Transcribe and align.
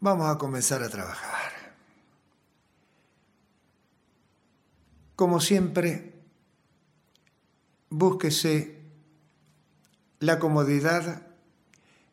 Vamos 0.00 0.28
a 0.28 0.38
comenzar 0.38 0.82
a 0.82 0.88
trabajar. 0.88 1.52
Como 5.16 5.40
siempre, 5.40 6.14
búsquese 7.90 8.78
la 10.20 10.38
comodidad 10.38 11.26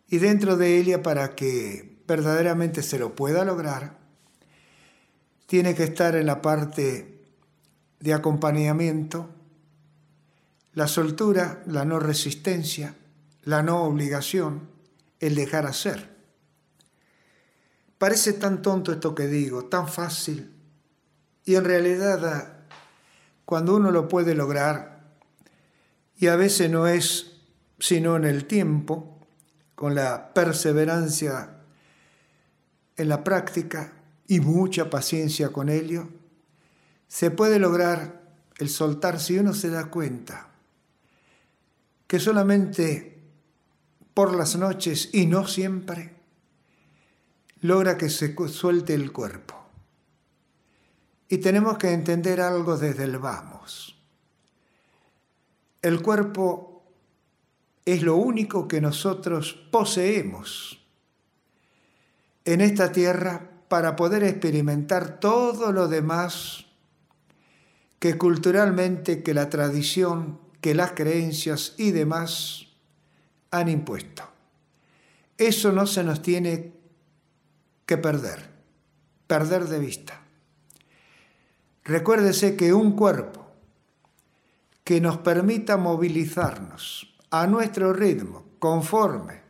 y 0.08 0.18
dentro 0.18 0.58
de 0.58 0.78
ella 0.78 1.04
para 1.04 1.36
que 1.36 2.02
verdaderamente 2.08 2.82
se 2.82 2.98
lo 2.98 3.14
pueda 3.14 3.46
lograr, 3.46 4.00
tiene 5.46 5.76
que 5.76 5.84
estar 5.84 6.16
en 6.16 6.26
la 6.26 6.42
parte 6.42 7.24
de 8.00 8.14
acompañamiento, 8.14 9.30
la 10.74 10.88
soltura, 10.88 11.64
la 11.68 11.86
no 11.86 12.00
resistencia, 12.00 12.96
la 13.44 13.62
no 13.62 13.84
obligación, 13.84 14.70
el 15.20 15.36
dejar 15.36 15.68
hacer. 15.68 16.15
Parece 17.98 18.34
tan 18.34 18.62
tonto 18.62 18.92
esto 18.92 19.16
que 19.16 19.28
digo, 19.28 19.66
tan 19.66 19.88
fácil, 19.88 20.52
y 21.46 21.56
en 21.56 21.64
realidad 21.64 22.66
cuando 23.46 23.76
uno 23.76 23.92
lo 23.92 24.08
puede 24.08 24.36
lograr, 24.36 25.06
y 26.18 26.28
a 26.28 26.36
veces 26.36 26.70
no 26.70 26.88
es 26.88 27.32
sino 27.80 28.16
en 28.16 28.24
el 28.26 28.46
tiempo, 28.46 29.16
con 29.76 29.94
la 29.94 30.34
perseverancia 30.34 31.58
en 32.96 33.10
la 33.10 33.24
práctica 33.24 33.94
y 34.26 34.40
mucha 34.40 34.90
paciencia 34.90 35.50
con 35.50 35.70
ello, 35.70 36.08
se 37.08 37.30
puede 37.30 37.60
lograr 37.60 38.22
el 38.58 38.70
soltar 38.70 39.20
si 39.20 39.38
uno 39.38 39.54
se 39.54 39.70
da 39.70 39.86
cuenta 39.92 40.50
que 42.08 42.20
solamente 42.20 43.22
por 44.14 44.34
las 44.34 44.56
noches 44.56 45.10
y 45.12 45.26
no 45.26 45.46
siempre 45.46 46.15
logra 47.66 47.98
que 47.98 48.10
se 48.10 48.36
suelte 48.48 48.94
el 48.94 49.12
cuerpo. 49.12 49.56
Y 51.28 51.40
tenemos 51.40 51.78
que 51.78 51.92
entender 51.92 52.40
algo 52.40 52.78
desde 52.78 53.04
el 53.04 53.18
vamos. 53.18 54.00
El 55.82 56.02
cuerpo 56.02 56.84
es 57.86 58.02
lo 58.02 58.16
único 58.16 58.68
que 58.68 58.82
nosotros 58.82 59.54
poseemos 59.72 60.84
en 62.44 62.62
esta 62.62 62.92
tierra 62.92 63.52
para 63.68 63.96
poder 63.96 64.24
experimentar 64.24 65.20
todo 65.20 65.72
lo 65.72 65.88
demás 65.88 66.66
que 68.00 68.18
culturalmente, 68.18 69.24
que 69.24 69.34
la 69.34 69.50
tradición, 69.50 70.40
que 70.62 70.76
las 70.76 70.92
creencias 70.92 71.74
y 71.78 71.92
demás 71.92 72.68
han 73.52 73.70
impuesto. 73.70 74.24
Eso 75.38 75.72
no 75.72 75.88
se 75.88 76.04
nos 76.04 76.22
tiene 76.22 76.75
que 77.86 77.98
perder, 77.98 78.50
perder 79.28 79.66
de 79.66 79.80
vista. 79.80 80.22
Recuérdese 81.84 82.56
que 82.56 82.74
un 82.74 82.96
cuerpo 82.96 83.46
que 84.84 85.02
nos 85.02 85.18
permita 85.18 85.78
movilizarnos 85.78 87.16
a 87.30 87.48
nuestro 87.48 87.94
ritmo, 87.94 88.46
conforme, 88.60 89.42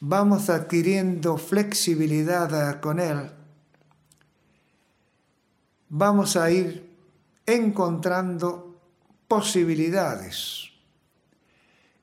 vamos 0.00 0.50
adquiriendo 0.50 1.36
flexibilidad 1.36 2.80
con 2.80 3.00
él, 3.00 3.30
vamos 5.88 6.36
a 6.36 6.50
ir 6.50 6.88
encontrando 7.46 8.80
posibilidades. 9.26 10.70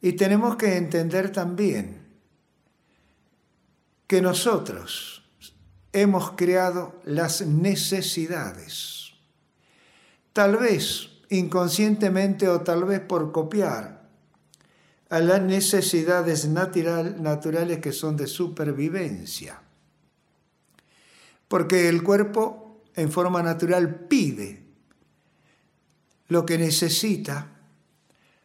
Y 0.01 0.13
tenemos 0.13 0.55
que 0.55 0.77
entender 0.77 1.31
también 1.31 2.04
que 4.07 4.21
nosotros 4.21 5.23
hemos 5.93 6.31
creado 6.31 6.99
las 7.05 7.41
necesidades. 7.41 9.13
Tal 10.33 10.57
vez 10.57 11.09
inconscientemente 11.29 12.47
o 12.49 12.61
tal 12.61 12.85
vez 12.85 12.99
por 12.99 13.31
copiar 13.31 14.09
a 15.09 15.19
las 15.19 15.41
necesidades 15.41 16.47
natural, 16.47 17.21
naturales 17.21 17.79
que 17.79 17.91
son 17.91 18.17
de 18.17 18.27
supervivencia. 18.27 19.61
Porque 21.47 21.87
el 21.87 22.03
cuerpo 22.03 22.83
en 22.95 23.11
forma 23.11 23.41
natural 23.43 24.07
pide 24.07 24.63
lo 26.27 26.45
que 26.45 26.57
necesita 26.57 27.51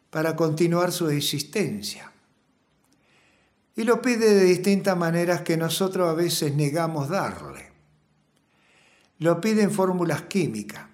para 0.09 0.35
continuar 0.35 0.91
su 0.91 1.09
existencia. 1.09 2.10
Y 3.75 3.83
lo 3.83 4.01
pide 4.01 4.33
de 4.33 4.43
distintas 4.43 4.97
maneras 4.97 5.41
que 5.41 5.57
nosotros 5.57 6.09
a 6.09 6.13
veces 6.13 6.53
negamos 6.55 7.09
darle. 7.09 7.71
Lo 9.19 9.39
pide 9.39 9.61
en 9.61 9.71
fórmulas 9.71 10.23
químicas. 10.23 10.87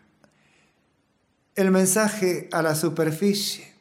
El 1.56 1.72
mensaje 1.72 2.50
a 2.52 2.62
la 2.62 2.76
superficie 2.76 3.74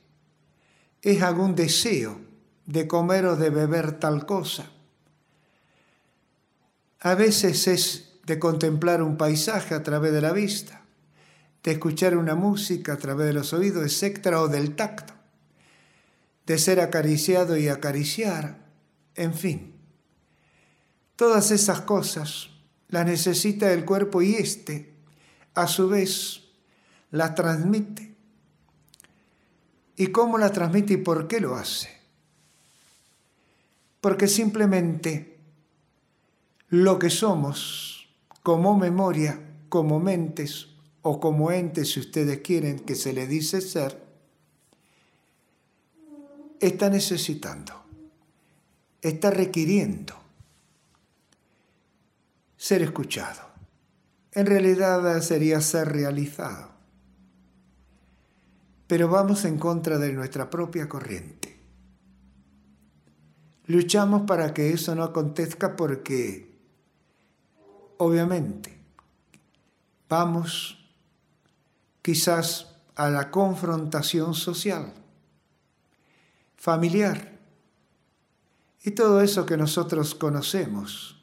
es 1.03 1.23
algún 1.23 1.55
deseo 1.55 2.21
de 2.65 2.89
comer 2.89 3.27
o 3.27 3.37
de 3.37 3.51
beber 3.51 3.99
tal 3.99 4.25
cosa. 4.25 4.71
A 7.01 7.15
veces 7.15 7.69
es 7.69 8.19
de 8.25 8.39
contemplar 8.39 9.03
un 9.03 9.17
paisaje 9.17 9.75
a 9.75 9.83
través 9.83 10.13
de 10.13 10.21
la 10.21 10.33
vista, 10.33 10.83
de 11.63 11.73
escuchar 11.73 12.17
una 12.17 12.35
música 12.35 12.95
a 12.95 12.97
través 12.97 13.27
de 13.27 13.33
los 13.33 13.53
oídos, 13.53 14.03
etc., 14.03 14.27
o 14.37 14.49
del 14.49 14.75
tacto, 14.75 15.13
de 16.47 16.59
ser 16.59 16.81
acariciado 16.81 17.57
y 17.57 17.69
acariciar 17.69 18.66
en 19.17 19.35
fin. 19.35 19.75
Todas 21.17 21.51
esas 21.51 21.81
cosas 21.81 22.51
las 22.89 23.07
necesita 23.07 23.73
el 23.73 23.85
cuerpo 23.85 24.23
y 24.23 24.35
éste, 24.35 24.95
a 25.55 25.67
su 25.67 25.89
vez, 25.89 26.43
las 27.11 27.35
transmite. 27.35 28.15
¿Y 29.97 30.09
cómo 30.09 30.37
la 30.37 30.53
transmite 30.53 30.95
y 30.95 30.99
por 30.99 31.27
qué 31.27 31.41
lo 31.41 31.57
hace? 31.57 31.89
Porque 34.03 34.29
simplemente 34.29 35.39
lo 36.69 36.99
que 36.99 37.09
somos 37.09 38.09
como 38.43 38.79
memoria, 38.79 39.41
como 39.71 39.99
mentes 39.99 40.69
o 41.01 41.19
como 41.19 41.51
entes, 41.51 41.93
si 41.93 42.01
ustedes 42.01 42.41
quieren 42.41 42.81
que 42.81 42.95
se 42.95 43.15
le 43.15 43.27
dice 43.27 43.63
ser, 43.63 44.05
está 46.61 46.91
necesitando 46.91 47.86
está 49.03 49.31
requiriendo 49.31 50.15
ser 52.57 52.83
escuchado. 52.83 53.43
En 54.33 54.47
realidad 54.47 55.21
sería 55.23 55.61
ser 55.61 55.89
realizado. 55.89 56.71
Pero 58.87 59.09
vamos 59.09 59.45
en 59.45 59.59
contra 59.59 59.99
de 59.99 60.13
nuestra 60.13 60.51
propia 60.51 60.89
corriente. 60.89 61.59
Luchamos 63.67 64.23
para 64.23 64.55
que 64.55 64.73
eso 64.73 64.95
no 64.95 65.03
acontezca 65.03 65.75
porque, 65.75 66.57
obviamente, 67.99 68.79
vamos 70.09 70.85
quizás 72.03 72.77
a 72.95 73.11
la 73.11 73.31
confrontación 73.31 74.35
social, 74.35 74.93
familiar, 76.57 77.36
y 78.87 78.93
todo 78.93 79.21
eso 79.21 79.45
que 79.45 79.57
nosotros 79.57 80.15
conocemos 80.15 81.21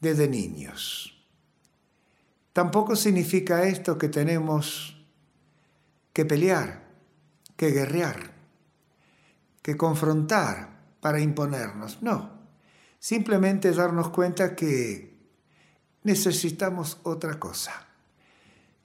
desde 0.00 0.28
niños. 0.28 1.20
Tampoco 2.52 2.94
significa 2.94 3.64
esto 3.64 3.98
que 3.98 4.08
tenemos 4.08 4.96
que 6.12 6.24
pelear, 6.24 6.84
que 7.56 7.72
guerrear, 7.72 8.30
que 9.60 9.76
confrontar 9.76 10.78
para 11.00 11.18
imponernos. 11.18 12.00
No, 12.00 12.30
simplemente 13.00 13.72
darnos 13.72 14.10
cuenta 14.10 14.54
que 14.54 15.18
necesitamos 16.04 16.98
otra 17.02 17.40
cosa, 17.40 17.88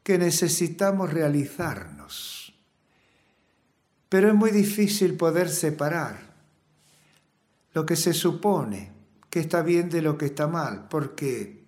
que 0.02 0.18
necesitamos 0.18 1.14
realizarnos. 1.14 2.56
Pero 4.10 4.30
es 4.30 4.34
muy 4.34 4.50
difícil 4.50 5.16
poder 5.16 5.48
separar 5.48 6.27
lo 7.74 7.86
que 7.86 7.96
se 7.96 8.14
supone 8.14 8.92
que 9.30 9.40
está 9.40 9.62
bien 9.62 9.90
de 9.90 10.02
lo 10.02 10.18
que 10.18 10.26
está 10.26 10.48
mal, 10.48 10.88
porque 10.90 11.66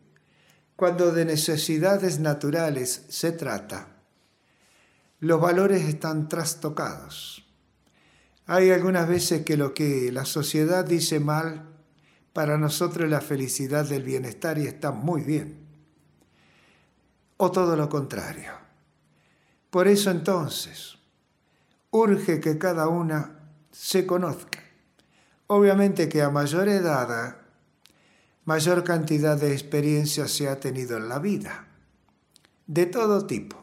cuando 0.76 1.12
de 1.12 1.26
necesidades 1.26 2.20
naturales 2.20 3.06
se 3.10 3.32
trata, 3.32 3.98
los 5.20 5.42
valores 5.42 5.84
están 5.84 6.30
trastocados. 6.30 7.46
Hay 8.46 8.72
algunas 8.72 9.08
veces 9.08 9.44
que 9.44 9.58
lo 9.58 9.74
que 9.74 10.12
la 10.12 10.26
sociedad 10.26 10.86
dice 10.86 11.20
mal, 11.20 11.66
para 12.34 12.58
nosotros 12.58 13.10
la 13.10 13.22
felicidad 13.22 13.86
del 13.86 14.04
bienestar 14.04 14.58
y 14.58 14.68
está 14.68 14.92
muy 14.92 15.22
bien. 15.22 15.68
O 17.38 17.52
todo 17.52 17.76
lo 17.76 17.90
contrario. 17.90 18.54
Por 19.70 19.88
eso 19.88 20.10
entonces, 20.10 20.98
urge 21.92 22.40
que 22.40 22.58
cada 22.58 22.88
una 22.88 23.40
se 23.72 24.06
conozca 24.06 24.69
Obviamente 25.52 26.10
que 26.10 26.22
a 26.22 26.30
mayor 26.30 26.70
edad, 26.70 27.38
mayor 28.46 28.84
cantidad 28.84 29.36
de 29.36 29.52
experiencias 29.52 30.30
se 30.30 30.48
ha 30.48 30.60
tenido 30.60 30.96
en 30.96 31.10
la 31.10 31.18
vida, 31.18 31.66
de 32.68 32.86
todo 32.86 33.26
tipo. 33.26 33.58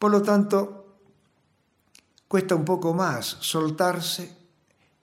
Por 0.00 0.10
lo 0.10 0.22
tanto, 0.22 0.98
cuesta 2.26 2.56
un 2.56 2.64
poco 2.64 2.92
más 2.92 3.36
soltarse, 3.38 4.36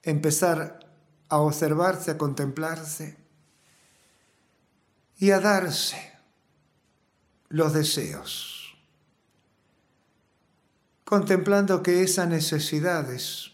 empezar 0.02 0.80
a 1.30 1.38
observarse, 1.38 2.10
a 2.10 2.18
contemplarse 2.18 3.16
y 5.16 5.30
a 5.30 5.40
darse 5.40 6.12
los 7.48 7.72
deseos, 7.72 8.76
contemplando 11.06 11.82
que 11.82 12.02
esas 12.02 12.28
necesidades 12.28 13.53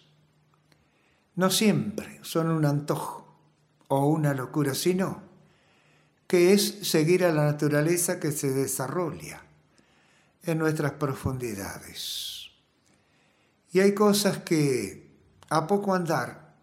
no 1.40 1.48
siempre 1.48 2.20
son 2.20 2.50
un 2.50 2.66
antojo 2.66 3.26
o 3.88 4.08
una 4.08 4.34
locura, 4.34 4.74
sino 4.74 5.22
que 6.26 6.52
es 6.52 6.86
seguir 6.86 7.24
a 7.24 7.32
la 7.32 7.46
naturaleza 7.46 8.20
que 8.20 8.30
se 8.30 8.50
desarrolla 8.50 9.40
en 10.42 10.58
nuestras 10.58 10.92
profundidades. 10.92 12.50
Y 13.72 13.80
hay 13.80 13.94
cosas 13.94 14.40
que 14.40 15.16
a 15.48 15.66
poco 15.66 15.94
andar 15.94 16.56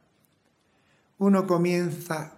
uno 1.18 1.48
comienza 1.48 2.36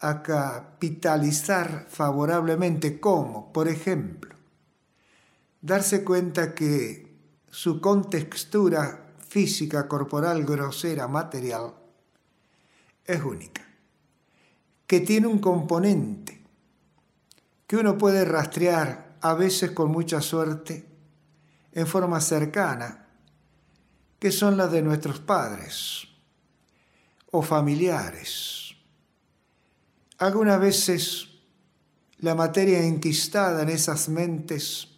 a 0.00 0.22
capitalizar 0.24 1.86
favorablemente, 1.88 2.98
como, 2.98 3.52
por 3.52 3.68
ejemplo, 3.68 4.34
darse 5.60 6.02
cuenta 6.02 6.52
que 6.52 7.16
su 7.48 7.80
contextura 7.80 9.05
física, 9.28 9.88
corporal, 9.88 10.44
grosera, 10.44 11.08
material, 11.08 11.74
es 13.04 13.22
única, 13.22 13.66
que 14.86 15.00
tiene 15.00 15.26
un 15.26 15.38
componente 15.38 16.42
que 17.66 17.76
uno 17.76 17.98
puede 17.98 18.24
rastrear 18.24 19.16
a 19.20 19.34
veces 19.34 19.72
con 19.72 19.90
mucha 19.90 20.20
suerte 20.20 20.86
en 21.72 21.86
forma 21.86 22.20
cercana, 22.20 23.08
que 24.18 24.30
son 24.30 24.56
las 24.56 24.70
de 24.72 24.82
nuestros 24.82 25.20
padres 25.20 26.08
o 27.30 27.42
familiares. 27.42 28.74
Algunas 30.18 30.60
veces 30.60 31.28
la 32.18 32.34
materia 32.34 32.82
enquistada 32.82 33.62
en 33.62 33.68
esas 33.68 34.08
mentes 34.08 34.88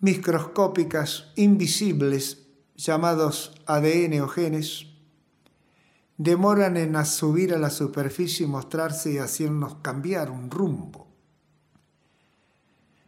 microscópicas, 0.00 1.32
invisibles, 1.36 2.45
llamados 2.76 3.52
ADN 3.66 4.20
o 4.20 4.28
genes, 4.28 4.86
demoran 6.18 6.76
en 6.76 7.04
subir 7.04 7.54
a 7.54 7.58
la 7.58 7.70
superficie 7.70 8.46
y 8.46 8.48
mostrarse 8.48 9.12
y 9.12 9.18
hacernos 9.18 9.76
cambiar 9.76 10.30
un 10.30 10.50
rumbo. 10.50 11.06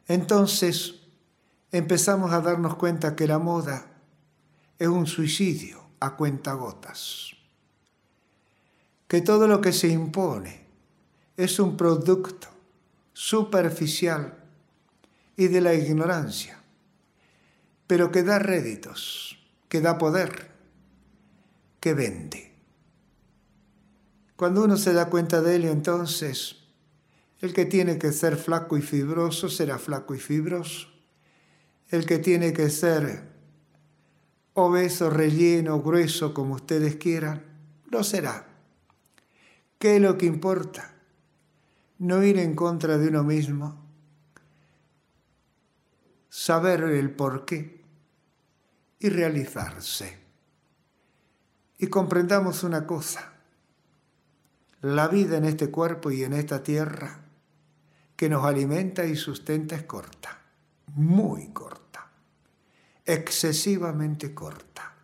Entonces 0.06 0.94
empezamos 1.70 2.32
a 2.32 2.40
darnos 2.40 2.76
cuenta 2.76 3.14
que 3.14 3.26
la 3.26 3.38
moda 3.38 3.86
es 4.78 4.88
un 4.88 5.06
suicidio 5.06 5.82
a 6.00 6.16
cuentagotas, 6.16 7.32
que 9.06 9.20
todo 9.20 9.48
lo 9.48 9.60
que 9.60 9.72
se 9.72 9.88
impone 9.88 10.66
es 11.36 11.58
un 11.58 11.76
producto 11.76 12.48
superficial 13.12 14.44
y 15.36 15.48
de 15.48 15.60
la 15.60 15.74
ignorancia, 15.74 16.62
pero 17.86 18.10
que 18.10 18.22
da 18.22 18.38
réditos, 18.38 19.37
que 19.68 19.80
da 19.80 19.98
poder, 19.98 20.50
que 21.80 21.94
vende. 21.94 22.54
Cuando 24.36 24.64
uno 24.64 24.76
se 24.76 24.92
da 24.92 25.10
cuenta 25.10 25.42
de 25.42 25.56
ello, 25.56 25.70
entonces, 25.70 26.56
el 27.40 27.52
que 27.52 27.66
tiene 27.66 27.98
que 27.98 28.12
ser 28.12 28.36
flaco 28.36 28.76
y 28.76 28.82
fibroso 28.82 29.48
será 29.48 29.78
flaco 29.78 30.14
y 30.14 30.18
fibroso. 30.18 30.88
El 31.88 32.06
que 32.06 32.18
tiene 32.18 32.52
que 32.52 32.70
ser 32.70 33.28
obeso, 34.54 35.10
relleno, 35.10 35.80
grueso, 35.80 36.34
como 36.34 36.54
ustedes 36.54 36.96
quieran, 36.96 37.44
lo 37.90 38.02
será. 38.04 38.46
¿Qué 39.78 39.96
es 39.96 40.02
lo 40.02 40.18
que 40.18 40.26
importa? 40.26 40.94
No 41.98 42.22
ir 42.22 42.38
en 42.38 42.54
contra 42.54 42.98
de 42.98 43.08
uno 43.08 43.24
mismo, 43.24 43.84
saber 46.28 46.82
el 46.82 47.10
porqué 47.10 47.77
y 48.98 49.08
realizarse. 49.08 50.18
Y 51.78 51.86
comprendamos 51.86 52.64
una 52.64 52.86
cosa 52.86 53.38
la 54.82 55.08
vida 55.08 55.38
en 55.38 55.44
este 55.44 55.70
cuerpo 55.70 56.10
y 56.10 56.22
en 56.22 56.32
esta 56.32 56.62
tierra 56.62 57.24
que 58.16 58.28
nos 58.28 58.44
alimenta 58.44 59.04
y 59.06 59.16
sustenta 59.16 59.76
es 59.76 59.84
corta, 59.84 60.40
muy 60.94 61.48
corta, 61.48 62.10
excesivamente 63.04 64.34
corta. 64.34 64.94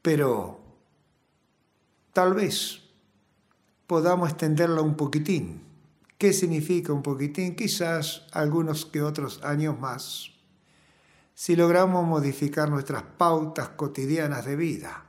Pero 0.00 0.60
tal 2.12 2.34
vez 2.34 2.82
podamos 3.86 4.30
extenderla 4.30 4.80
un 4.80 4.96
poquitín. 4.96 5.62
¿Qué 6.18 6.32
significa 6.32 6.92
un 6.92 7.02
poquitín? 7.02 7.54
Quizás 7.56 8.26
algunos 8.32 8.86
que 8.86 9.02
otros 9.02 9.42
años 9.42 9.78
más, 9.78 10.31
si 11.34 11.56
logramos 11.56 12.06
modificar 12.06 12.70
nuestras 12.70 13.02
pautas 13.02 13.70
cotidianas 13.70 14.44
de 14.44 14.56
vida 14.56 15.04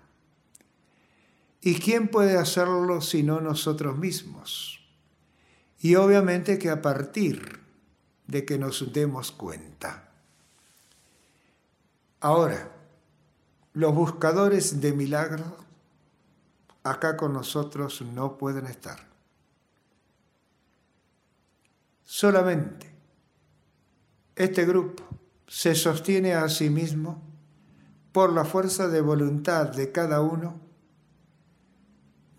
¿Y 1.66 1.76
quién 1.76 2.10
puede 2.10 2.38
hacerlo 2.38 3.00
sino 3.00 3.40
nosotros 3.40 3.98
mismos? 3.98 4.82
Y 5.80 5.96
obviamente 5.96 6.60
que 6.60 6.70
a 6.70 6.82
partir 6.82 7.62
de 8.28 8.44
que 8.44 8.58
nos 8.58 8.92
demos 8.92 9.32
cuenta. 9.32 10.10
Ahora, 12.20 12.70
los 13.72 13.96
buscadores 13.96 14.82
de 14.82 14.92
milagros 14.92 15.48
acá 16.84 17.16
con 17.16 17.32
nosotros 17.32 18.02
no 18.02 18.38
pueden 18.38 18.66
estar. 18.66 19.08
Solamente 22.04 22.94
este 24.36 24.66
grupo 24.66 25.04
se 25.54 25.76
sostiene 25.76 26.34
a 26.34 26.50
sí 26.50 26.72
mismo 26.72 27.22
por 28.12 28.34
la 28.34 28.44
fuerza 28.44 28.88
de 28.88 29.02
voluntad 29.02 29.68
de 29.68 29.92
cada 29.92 30.20
uno 30.22 30.60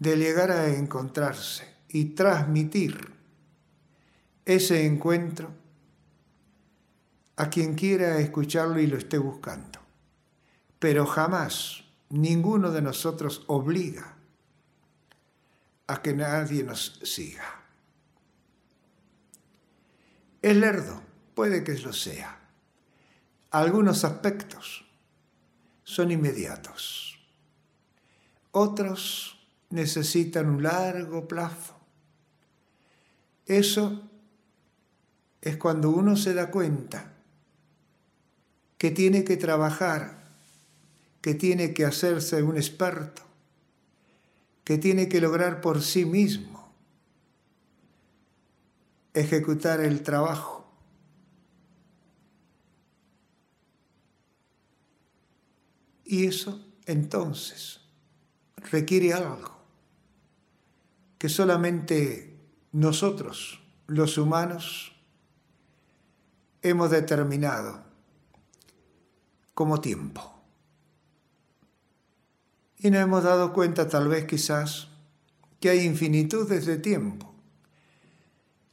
de 0.01 0.17
llegar 0.17 0.51
a 0.51 0.75
encontrarse 0.75 1.77
y 1.87 2.07
transmitir 2.07 3.13
ese 4.45 4.85
encuentro 4.85 5.53
a 7.37 7.49
quien 7.51 7.77
quiera 7.77 8.19
escucharlo 8.19 8.81
y 8.81 8.89
lo 8.89 8.99
esté 8.99 9.19
buscando. 9.19 9.79
Pero 10.81 11.07
jamás 11.07 11.85
ninguno 12.09 12.73
de 12.73 12.83
nosotros 12.83 13.45
obliga 13.47 14.17
a 15.87 16.03
que 16.03 16.15
nadie 16.15 16.65
nos 16.65 16.99
siga. 17.05 17.63
El 20.43 20.61
lerdo 20.61 21.01
puede 21.37 21.63
que 21.63 21.79
lo 21.79 21.93
sea. 21.93 22.41
Algunos 23.55 24.03
aspectos 24.03 24.85
son 25.85 26.11
inmediatos. 26.11 27.21
Otros 28.51 29.39
necesitan 29.71 30.49
un 30.49 30.65
largo 30.65 31.29
plazo. 31.29 31.77
Eso 33.47 34.11
es 35.41 35.57
cuando 35.57 35.91
uno 35.91 36.17
se 36.17 36.35
da 36.35 36.51
cuenta 36.51 37.13
que 38.77 38.91
tiene 38.91 39.23
que 39.23 39.37
trabajar, 39.37 40.25
que 41.21 41.35
tiene 41.35 41.75
que 41.75 41.85
hacerse 41.85 42.43
un 42.43 42.57
experto, 42.57 43.23
que 44.65 44.79
tiene 44.79 45.09
que 45.09 45.21
lograr 45.21 45.61
por 45.61 45.81
sí 45.81 46.05
mismo 46.05 46.75
ejecutar 49.15 49.79
el 49.79 50.03
trabajo. 50.03 50.64
Y 56.15 56.27
eso 56.27 56.65
entonces 56.87 57.81
requiere 58.71 59.13
algo 59.13 59.51
que 61.19 61.29
solamente 61.29 62.39
nosotros, 62.71 63.61
los 63.89 64.17
humanos, 64.17 64.95
hemos 66.63 66.93
determinado 66.93 67.83
como 69.55 69.81
tiempo. 69.81 70.41
Y 72.79 72.93
nos 72.93 73.01
hemos 73.01 73.25
dado 73.25 73.53
cuenta 73.53 73.89
tal 73.89 74.07
vez 74.07 74.25
quizás 74.25 74.87
que 75.59 75.71
hay 75.71 75.81
infinitudes 75.81 76.65
de 76.65 76.77
tiempo. 76.77 77.35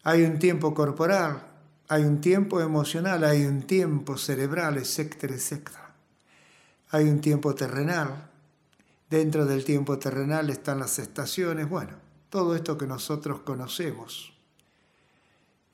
Hay 0.03 0.21
un 0.25 0.38
tiempo 0.38 0.75
corporal, 0.75 1.41
hay 1.88 2.03
un 2.03 2.21
tiempo 2.21 2.62
emocional, 2.62 3.24
hay 3.24 3.45
un 3.45 3.63
tiempo 3.63 4.15
cerebral, 4.15 4.77
etcétera, 4.77 5.33
etcétera. 5.33 5.80
Hay 6.91 7.05
un 7.05 7.21
tiempo 7.21 7.55
terrenal, 7.55 8.31
Dentro 9.12 9.45
del 9.45 9.65
tiempo 9.65 10.00
terrenal 10.00 10.50
están 10.50 10.79
las 10.79 10.98
estaciones, 10.98 11.67
bueno, 11.67 11.98
todo 12.29 12.55
esto 12.55 12.77
que 12.77 12.88
nosotros 12.88 13.41
conocemos. 13.41 14.33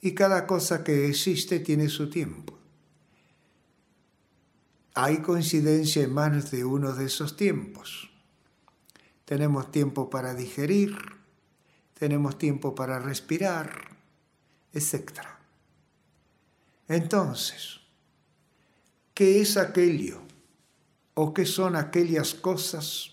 Y 0.01 0.15
cada 0.15 0.47
cosa 0.47 0.83
que 0.83 1.07
existe 1.07 1.59
tiene 1.59 1.87
su 1.87 2.09
tiempo. 2.09 2.57
Hay 4.95 5.17
coincidencia 5.17 6.01
en 6.01 6.15
manos 6.15 6.49
de 6.49 6.65
uno 6.65 6.93
de 6.93 7.05
esos 7.05 7.37
tiempos. 7.37 8.09
Tenemos 9.23 9.69
tiempo 9.69 10.09
para 10.09 10.33
digerir, 10.33 10.97
tenemos 11.93 12.39
tiempo 12.39 12.73
para 12.73 12.97
respirar, 12.97 13.97
etc. 14.73 15.11
Entonces, 16.87 17.81
¿qué 19.13 19.41
es 19.41 19.57
aquello 19.57 20.26
o 21.19 21.33
qué 21.33 21.47
son 21.47 21.75
aquellas 21.75 22.35
cosas 22.35 23.09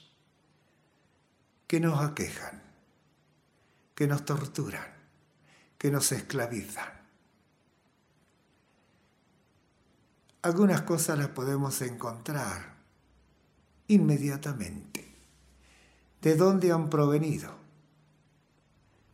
que 1.66 1.80
nos 1.80 2.02
aquejan, 2.02 2.62
que 3.94 4.06
nos 4.06 4.26
torturan, 4.26 4.84
que 5.78 5.90
nos 5.90 6.12
esclavizan? 6.12 6.92
Algunas 10.42 10.82
cosas 10.82 11.18
las 11.18 11.28
podemos 11.28 11.80
encontrar 11.80 12.74
inmediatamente. 13.88 15.10
¿De 16.20 16.36
dónde 16.36 16.72
han 16.72 16.90
provenido? 16.90 17.54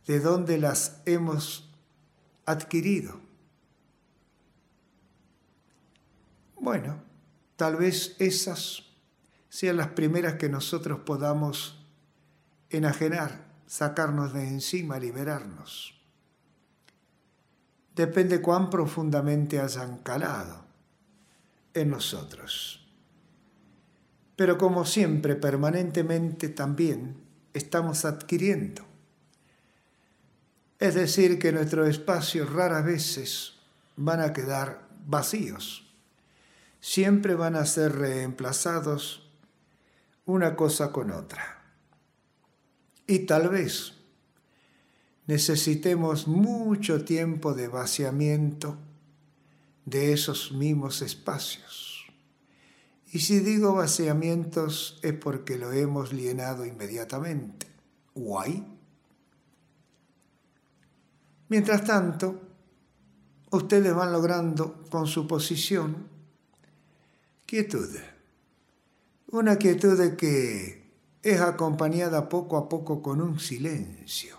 ¿De 0.05 0.19
dónde 0.19 0.57
las 0.57 1.01
hemos 1.05 1.73
adquirido? 2.45 3.21
Bueno, 6.59 7.10
tal 7.61 7.75
vez 7.75 8.15
esas 8.17 8.81
sean 9.47 9.77
las 9.77 9.89
primeras 9.89 10.33
que 10.33 10.49
nosotros 10.49 11.01
podamos 11.05 11.85
enajenar, 12.71 13.45
sacarnos 13.67 14.33
de 14.33 14.47
encima, 14.47 14.97
liberarnos. 14.97 15.93
Depende 17.95 18.41
cuán 18.41 18.71
profundamente 18.71 19.59
hayan 19.59 19.99
calado 19.99 20.65
en 21.75 21.91
nosotros. 21.91 22.83
Pero 24.35 24.57
como 24.57 24.83
siempre, 24.83 25.35
permanentemente 25.35 26.49
también 26.49 27.17
estamos 27.53 28.05
adquiriendo. 28.05 28.81
Es 30.79 30.95
decir, 30.95 31.37
que 31.37 31.51
nuestros 31.51 31.87
espacios 31.87 32.51
raras 32.51 32.83
veces 32.83 33.53
van 33.97 34.19
a 34.19 34.33
quedar 34.33 34.87
vacíos. 35.05 35.90
Siempre 36.81 37.35
van 37.35 37.55
a 37.55 37.65
ser 37.65 37.95
reemplazados 37.95 39.31
una 40.25 40.55
cosa 40.55 40.91
con 40.91 41.11
otra. 41.11 41.63
Y 43.07 43.19
tal 43.19 43.49
vez 43.49 43.93
necesitemos 45.27 46.27
mucho 46.27 47.05
tiempo 47.05 47.53
de 47.53 47.67
vaciamiento 47.67 48.77
de 49.85 50.13
esos 50.13 50.51
mismos 50.51 51.01
espacios. 51.01 52.05
Y 53.13 53.19
si 53.19 53.39
digo 53.39 53.75
vaciamientos 53.75 54.99
es 55.03 55.13
porque 55.13 55.57
lo 55.57 55.71
hemos 55.71 56.11
llenado 56.13 56.65
inmediatamente. 56.65 57.67
Guay. 58.15 58.65
Mientras 61.49 61.83
tanto, 61.83 62.41
ustedes 63.51 63.93
van 63.93 64.13
logrando 64.13 64.83
con 64.89 65.07
su 65.07 65.27
posición 65.27 66.10
quietud. 67.51 67.89
Una 69.27 69.57
quietud 69.57 70.15
que 70.15 70.89
es 71.21 71.41
acompañada 71.41 72.29
poco 72.29 72.55
a 72.55 72.69
poco 72.69 73.01
con 73.01 73.19
un 73.19 73.41
silencio. 73.41 74.37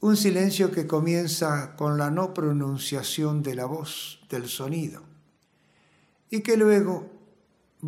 Un 0.00 0.16
silencio 0.16 0.72
que 0.72 0.88
comienza 0.88 1.76
con 1.76 1.96
la 1.96 2.10
no 2.10 2.34
pronunciación 2.34 3.44
de 3.44 3.54
la 3.54 3.66
voz, 3.66 4.18
del 4.28 4.48
sonido, 4.48 5.04
y 6.28 6.40
que 6.40 6.56
luego 6.56 7.08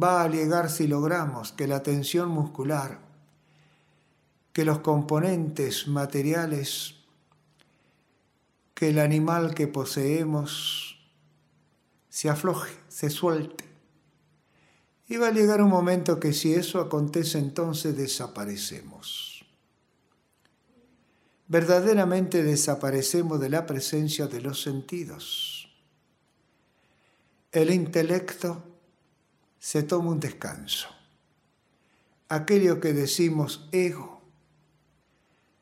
va 0.01 0.23
a 0.23 0.29
llegar 0.29 0.71
si 0.71 0.87
logramos 0.87 1.51
que 1.51 1.67
la 1.67 1.83
tensión 1.83 2.29
muscular, 2.29 3.01
que 4.53 4.65
los 4.65 4.79
componentes 4.79 5.89
materiales 5.89 6.95
que 8.75 8.91
el 8.91 9.01
animal 9.01 9.57
que 9.57 9.67
poseemos 9.67 10.86
se 12.17 12.31
afloje, 12.31 12.75
se 12.89 13.11
suelte. 13.11 13.67
Y 15.07 15.19
va 15.19 15.29
a 15.29 15.33
llegar 15.33 15.61
un 15.61 15.69
momento 15.69 16.19
que 16.19 16.33
si 16.33 16.55
eso 16.55 16.81
acontece 16.81 17.37
entonces 17.39 17.95
desaparecemos. 17.95 19.45
Verdaderamente 21.47 22.43
desaparecemos 22.43 23.39
de 23.39 23.51
la 23.51 23.67
presencia 23.67 24.29
de 24.29 24.41
los 24.41 24.63
sentidos. 24.63 25.69
El 27.53 27.71
intelecto 27.71 28.65
se 29.59 29.83
toma 29.83 30.13
un 30.13 30.21
descanso. 30.21 30.89
Aquello 32.31 32.81
que 32.81 32.95
decimos 32.95 33.69
ego 33.73 34.23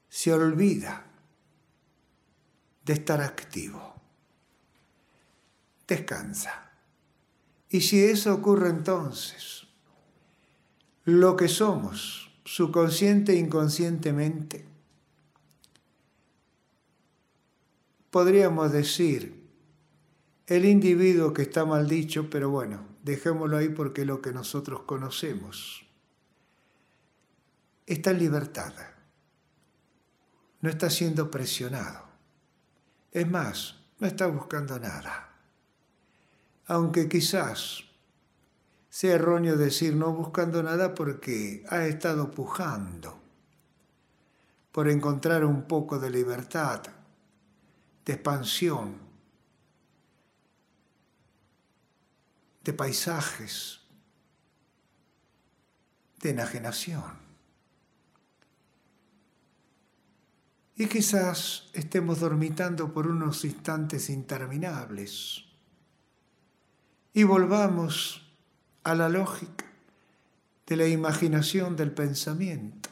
se 0.09 0.33
olvida 0.33 1.05
de 2.85 2.93
estar 2.93 3.21
activo. 3.23 3.94
Descansa. 5.87 6.71
Y 7.69 7.81
si 7.81 8.03
eso 8.03 8.35
ocurre 8.35 8.71
entonces, 8.71 9.67
lo 11.05 11.37
que 11.37 11.49
somos, 11.49 12.31
subconsciente 12.45 13.33
e 13.33 13.37
inconscientemente, 13.37 14.67
podríamos 18.11 18.73
decir, 18.73 19.43
el 20.47 20.65
individuo 20.65 21.33
que 21.33 21.43
está 21.43 21.65
mal 21.65 21.89
dicho, 21.89 22.29
pero 22.31 22.51
bueno, 22.51 22.87
dejémoslo 23.03 23.57
ahí 23.57 23.71
porque 23.71 24.05
lo 24.05 24.23
que 24.23 24.33
nosotros 24.33 24.83
conocemos, 24.83 25.87
está 27.87 28.13
en 28.13 28.19
libertad, 28.19 28.73
no 30.61 30.71
está 30.71 30.89
siendo 30.91 31.31
presionado 31.31 32.05
es 33.15 33.31
más, 33.31 33.77
no 34.01 34.09
está 34.09 34.27
buscando 34.27 34.79
nada. 34.79 35.29
Aunque 36.67 37.09
quizás 37.09 37.85
sea 38.89 39.15
erróneo 39.15 39.57
decir 39.57 39.95
no 39.95 40.13
buscando 40.13 40.63
nada 40.63 40.95
porque 40.95 41.65
ha 41.69 41.87
estado 41.87 42.31
pujando 42.31 43.21
por 44.73 44.89
encontrar 44.89 45.45
un 45.45 45.65
poco 45.65 45.99
de 45.99 46.11
libertad, 46.11 46.83
de 48.05 48.13
expansión, 48.13 48.99
de 52.63 52.73
paisajes, 52.73 53.81
de 56.21 56.31
enajenación. 56.31 57.25
y 60.77 60.87
quizás 60.87 61.69
estemos 61.73 62.21
dormitando 62.21 62.93
por 62.93 63.07
unos 63.07 63.45
instantes 63.45 64.11
interminables 64.11 65.45
y 67.15 67.23
volvamos 67.23 68.29
a 68.83 68.95
la 68.97 69.09
lógica 69.09 69.65
de 70.67 70.77
la 70.77 70.89
imaginación 70.89 71.77
del 71.77 71.93
pensamiento. 71.93 72.91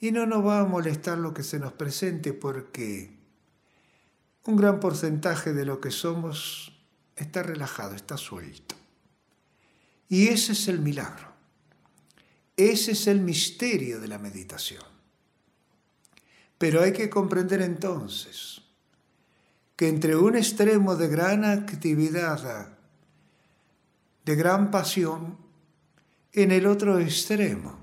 Y 0.00 0.10
no 0.10 0.26
nos 0.26 0.44
va 0.44 0.60
a 0.60 0.64
molestar 0.64 1.18
lo 1.18 1.34
que 1.34 1.42
se 1.42 1.58
nos 1.58 1.72
presente 1.72 2.32
porque 2.32 3.10
un 4.44 4.56
gran 4.56 4.80
porcentaje 4.80 5.52
de 5.52 5.66
lo 5.66 5.80
que 5.80 5.90
somos 5.90 6.72
está 7.14 7.42
relajado, 7.42 7.94
está 7.94 8.16
suelto. 8.16 8.74
Y 10.08 10.28
ese 10.28 10.52
es 10.52 10.68
el 10.68 10.80
milagro. 10.80 11.28
Ese 12.56 12.92
es 12.92 13.06
el 13.06 13.20
misterio 13.20 14.00
de 14.00 14.08
la 14.08 14.18
meditación. 14.18 14.84
Pero 16.56 16.82
hay 16.82 16.92
que 16.92 17.10
comprender 17.10 17.60
entonces 17.60 18.62
que 19.76 19.88
entre 19.88 20.16
un 20.16 20.36
extremo 20.36 20.96
de 20.96 21.08
gran 21.08 21.44
actividad, 21.44 22.77
de 24.28 24.36
gran 24.36 24.70
pasión, 24.70 25.38
en 26.34 26.52
el 26.52 26.66
otro 26.66 26.98
extremo 26.98 27.78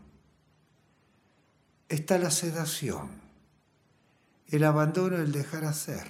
está 1.89 2.19
la 2.19 2.29
sedación, 2.29 3.09
el 4.49 4.63
abandono, 4.63 5.17
el 5.17 5.31
dejar 5.31 5.65
hacer. 5.65 6.05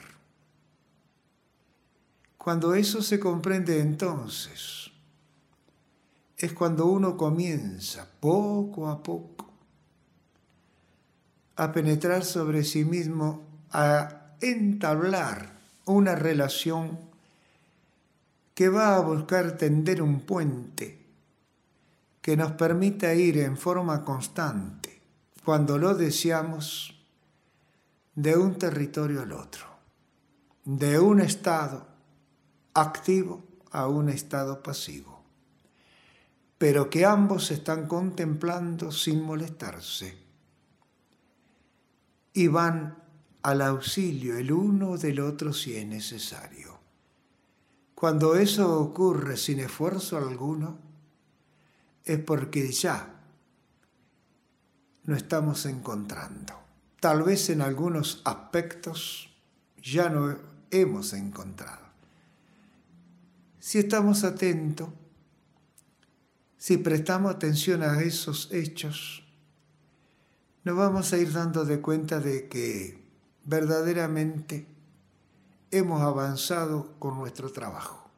Cuando 2.37 2.75
eso 2.75 3.01
se 3.01 3.17
comprende 3.17 3.79
entonces, 3.79 4.91
es 6.37 6.51
cuando 6.51 6.87
uno 6.87 7.15
comienza 7.15 8.05
poco 8.19 8.89
a 8.89 9.01
poco 9.01 9.53
a 11.55 11.71
penetrar 11.71 12.25
sobre 12.25 12.65
sí 12.65 12.83
mismo, 12.83 13.41
a 13.71 14.35
entablar 14.41 15.57
una 15.85 16.13
relación 16.13 17.14
que 18.55 18.69
va 18.69 18.95
a 18.95 19.01
buscar 19.01 19.57
tender 19.57 20.01
un 20.01 20.21
puente 20.21 21.05
que 22.21 22.35
nos 22.35 22.53
permita 22.53 23.13
ir 23.13 23.37
en 23.37 23.57
forma 23.57 24.03
constante, 24.03 25.01
cuando 25.43 25.77
lo 25.77 25.93
deseamos, 25.93 26.91
de 28.15 28.37
un 28.37 28.57
territorio 28.57 29.21
al 29.21 29.33
otro, 29.33 29.65
de 30.63 30.97
un 30.97 31.19
estado 31.19 31.85
activo 32.73 33.43
a 33.71 33.87
un 33.87 34.09
estado 34.09 34.63
pasivo, 34.63 35.21
pero 36.57 36.89
que 36.89 37.05
ambos 37.05 37.51
están 37.51 37.87
contemplando 37.87 38.91
sin 38.91 39.21
molestarse 39.21 40.17
y 42.33 42.47
van 42.47 42.97
al 43.43 43.61
auxilio 43.61 44.37
el 44.37 44.51
uno 44.51 44.97
del 44.97 45.19
otro 45.19 45.51
si 45.51 45.75
es 45.75 45.85
necesario. 45.85 46.74
Cuando 47.95 48.35
eso 48.35 48.77
ocurre 48.79 49.37
sin 49.37 49.61
esfuerzo 49.61 50.17
alguno, 50.17 50.77
es 52.03 52.19
porque 52.19 52.69
ya 52.71 53.15
no 55.05 55.15
estamos 55.15 55.65
encontrando. 55.65 56.53
Tal 56.99 57.23
vez 57.23 57.49
en 57.49 57.61
algunos 57.61 58.21
aspectos 58.25 59.29
ya 59.81 60.09
no 60.09 60.37
hemos 60.71 61.13
encontrado. 61.13 61.85
Si 63.59 63.79
estamos 63.79 64.23
atentos, 64.23 64.89
si 66.57 66.77
prestamos 66.77 67.33
atención 67.33 67.81
a 67.81 68.01
esos 68.01 68.51
hechos, 68.51 69.23
nos 70.63 70.75
vamos 70.75 71.13
a 71.13 71.17
ir 71.17 71.31
dando 71.31 71.63
de 71.63 71.79
cuenta 71.79 72.19
de 72.19 72.47
que 72.47 73.03
verdaderamente 73.45 74.74
hemos 75.77 76.01
avanzado 76.01 76.95
con 76.99 77.17
nuestro 77.17 77.51
trabajo. 77.51 78.09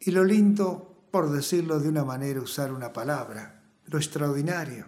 Y 0.00 0.10
lo 0.10 0.24
lindo, 0.24 1.06
por 1.10 1.30
decirlo 1.30 1.78
de 1.78 1.88
una 1.88 2.04
manera, 2.04 2.40
usar 2.40 2.72
una 2.72 2.92
palabra, 2.92 3.62
lo 3.86 3.98
extraordinario, 3.98 4.86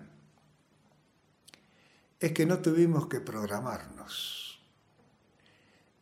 es 2.19 2.33
que 2.33 2.45
no 2.45 2.59
tuvimos 2.59 3.07
que 3.07 3.21
programarnos, 3.21 4.61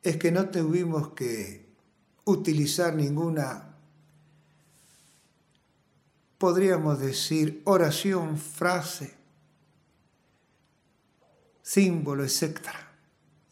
es 0.02 0.16
que 0.16 0.33
no 0.33 0.49
tuvimos 0.49 1.09
que 1.11 1.75
utilizar 2.25 2.95
ninguna, 2.95 3.76
podríamos 6.38 6.99
decir, 6.99 7.62
oración, 7.64 8.38
frase, 8.38 9.14
símbolo, 11.62 12.25
etc., 12.25 12.94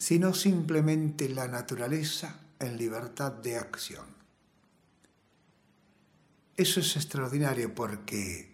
sino 0.03 0.35
simplemente 0.35 1.29
la 1.29 1.47
naturaleza 1.47 2.41
en 2.59 2.77
libertad 2.77 3.31
de 3.31 3.57
acción. 3.57 4.05
Eso 6.57 6.81
es 6.81 6.97
extraordinario 6.97 7.73
porque 7.73 8.53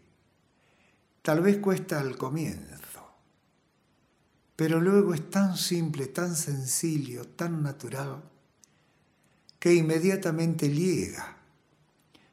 tal 1.23 1.40
vez 1.40 1.57
cuesta 1.57 2.00
al 2.00 2.19
comienzo, 2.19 3.14
pero 4.57 4.78
luego 4.78 5.14
es 5.14 5.31
tan 5.31 5.57
simple, 5.57 6.09
tan 6.09 6.37
sencillo, 6.37 7.26
tan 7.26 7.62
natural, 7.62 8.23
que 9.59 9.73
inmediatamente 9.73 10.69
llega, 10.69 11.38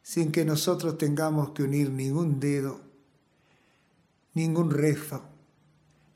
sin 0.04 0.34
que 0.34 0.44
nosotros 0.44 0.98
tengamos 0.98 1.52
que 1.52 1.64
unir 1.64 1.90
ningún 1.90 2.42
dedo, 2.42 2.82
ningún 4.34 4.72
rezo, 4.72 5.24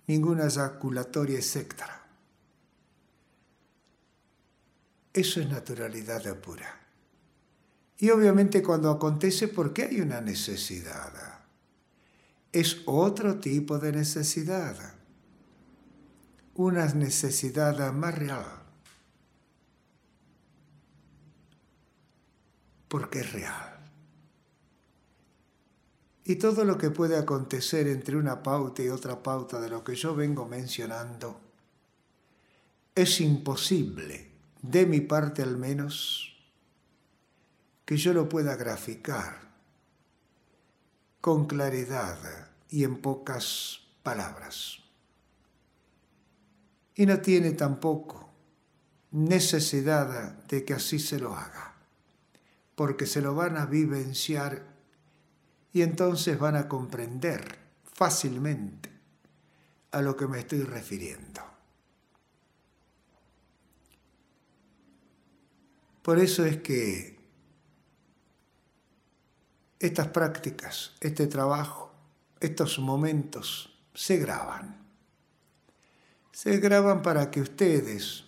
ninguna 0.05 0.47
ejaculatoria, 0.47 1.39
etc. 1.39 1.98
Eso 5.19 5.41
es 5.41 5.49
naturalidad 5.49 6.39
pura. 6.39 6.79
Y 7.97 8.09
obviamente 8.09 8.63
cuando 8.63 8.89
acontece, 8.89 9.49
porque 9.49 9.83
hay 9.83 9.99
una 9.99 10.21
necesidad. 10.21 11.11
Es 12.53 12.83
otro 12.85 13.37
tipo 13.37 13.79
de 13.79 13.91
necesidad. 13.91 14.77
Una 16.53 16.85
necesidad 16.93 17.91
más 17.91 18.17
real. 18.17 18.63
Porque 22.87 23.19
es 23.19 23.33
real. 23.33 23.91
Y 26.23 26.37
todo 26.37 26.63
lo 26.63 26.77
que 26.77 26.91
puede 26.91 27.17
acontecer 27.17 27.89
entre 27.89 28.15
una 28.15 28.41
pauta 28.41 28.83
y 28.83 28.87
otra 28.87 29.21
pauta 29.21 29.59
de 29.59 29.67
lo 29.67 29.83
que 29.83 29.95
yo 29.95 30.15
vengo 30.15 30.47
mencionando 30.47 31.41
es 32.95 33.19
imposible, 33.19 34.28
de 34.61 34.85
mi 34.85 35.01
parte 35.01 35.41
al 35.41 35.57
menos, 35.57 36.37
que 37.85 37.97
yo 37.97 38.13
lo 38.13 38.29
pueda 38.29 38.55
graficar 38.55 39.49
con 41.21 41.47
claridad 41.47 42.17
y 42.69 42.83
en 42.83 43.01
pocas 43.01 43.81
palabras. 44.03 44.77
Y 46.95 47.05
no 47.05 47.19
tiene 47.19 47.51
tampoco 47.51 48.29
necesidad 49.11 50.37
de 50.47 50.65
que 50.65 50.73
así 50.73 50.99
se 50.99 51.19
lo 51.19 51.35
haga, 51.35 51.75
porque 52.75 53.05
se 53.05 53.21
lo 53.21 53.33
van 53.33 53.57
a 53.57 53.65
vivenciar 53.65 54.65
y 55.73 55.81
entonces 55.81 56.37
van 56.37 56.55
a 56.55 56.67
comprender 56.67 57.57
fácilmente 57.83 58.91
a 59.91 60.01
lo 60.01 60.15
que 60.15 60.27
me 60.27 60.39
estoy 60.39 60.63
refiriendo. 60.63 61.48
Por 66.09 66.17
eso 66.17 66.43
es 66.43 66.57
que 66.57 67.19
estas 69.77 70.07
prácticas, 70.07 70.95
este 71.01 71.27
trabajo, 71.27 71.93
estos 72.39 72.79
momentos 72.79 73.79
se 73.93 74.17
graban. 74.17 74.87
Se 76.31 76.57
graban 76.57 77.03
para 77.03 77.29
que 77.29 77.41
ustedes 77.41 78.23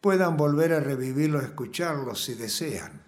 puedan 0.00 0.36
volver 0.36 0.72
a 0.72 0.80
revivirlo, 0.80 1.40
escucharlos 1.40 2.24
si 2.24 2.34
desean 2.34 3.04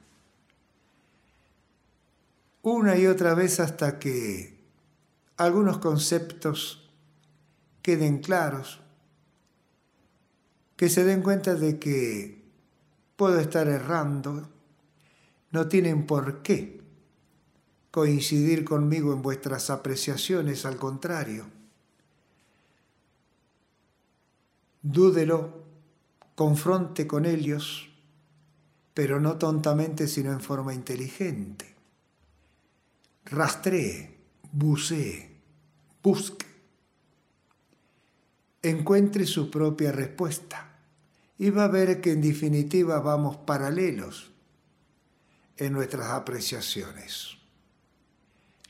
una 2.62 2.96
y 2.96 3.08
otra 3.08 3.34
vez 3.34 3.58
hasta 3.58 3.98
que 3.98 4.56
algunos 5.36 5.78
conceptos 5.78 6.92
queden 7.82 8.18
claros, 8.18 8.80
que 10.76 10.88
se 10.88 11.04
den 11.04 11.22
cuenta 11.22 11.56
de 11.56 11.80
que 11.80 12.35
puedo 13.16 13.40
estar 13.40 13.66
errando, 13.66 14.48
no 15.50 15.68
tienen 15.68 16.06
por 16.06 16.42
qué 16.42 16.80
coincidir 17.90 18.64
conmigo 18.64 19.14
en 19.14 19.22
vuestras 19.22 19.70
apreciaciones, 19.70 20.66
al 20.66 20.76
contrario. 20.76 21.46
Dúdelo, 24.82 25.64
confronte 26.34 27.06
con 27.06 27.24
ellos, 27.24 27.88
pero 28.92 29.18
no 29.18 29.38
tontamente, 29.38 30.06
sino 30.08 30.30
en 30.32 30.40
forma 30.40 30.74
inteligente. 30.74 31.74
Rastree, 33.24 34.18
bucee, 34.52 35.40
busque, 36.02 36.46
encuentre 38.62 39.24
su 39.24 39.50
propia 39.50 39.90
respuesta 39.90 40.75
y 41.38 41.50
va 41.50 41.64
a 41.64 41.68
ver 41.68 42.00
que 42.00 42.12
en 42.12 42.22
definitiva 42.22 43.00
vamos 43.00 43.36
paralelos 43.36 44.32
en 45.56 45.72
nuestras 45.72 46.10
apreciaciones. 46.10 47.36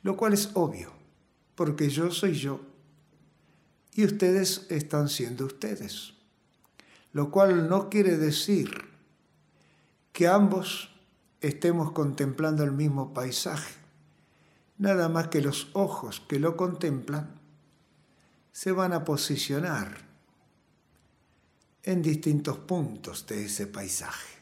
Lo 0.03 0.17
cual 0.17 0.33
es 0.33 0.51
obvio, 0.55 0.93
porque 1.55 1.89
yo 1.89 2.11
soy 2.11 2.35
yo 2.35 2.61
y 3.93 4.05
ustedes 4.05 4.67
están 4.69 5.09
siendo 5.09 5.47
ustedes. 5.47 6.15
Lo 7.13 7.31
cual 7.31 7.69
no 7.69 7.89
quiere 7.89 8.17
decir 8.17 8.71
que 10.13 10.29
ambos 10.29 10.91
estemos 11.41 11.93
contemplando 11.93 12.65
el 12.65 12.73
mismo 12.73 13.15
paisaje 13.15 13.87
nada 14.79 15.09
más 15.09 15.29
que 15.29 15.41
los 15.41 15.69
ojos 15.73 16.21
que 16.29 16.39
lo 16.39 16.57
contemplan 16.57 17.41
se 18.53 18.73
van 18.73 18.93
a 18.93 19.05
posicionar 19.05 20.06
en 21.87 22.03
distintos 22.03 22.59
puntos 22.59 23.27
de 23.29 23.45
ese 23.45 23.69
paisaje. 23.69 24.39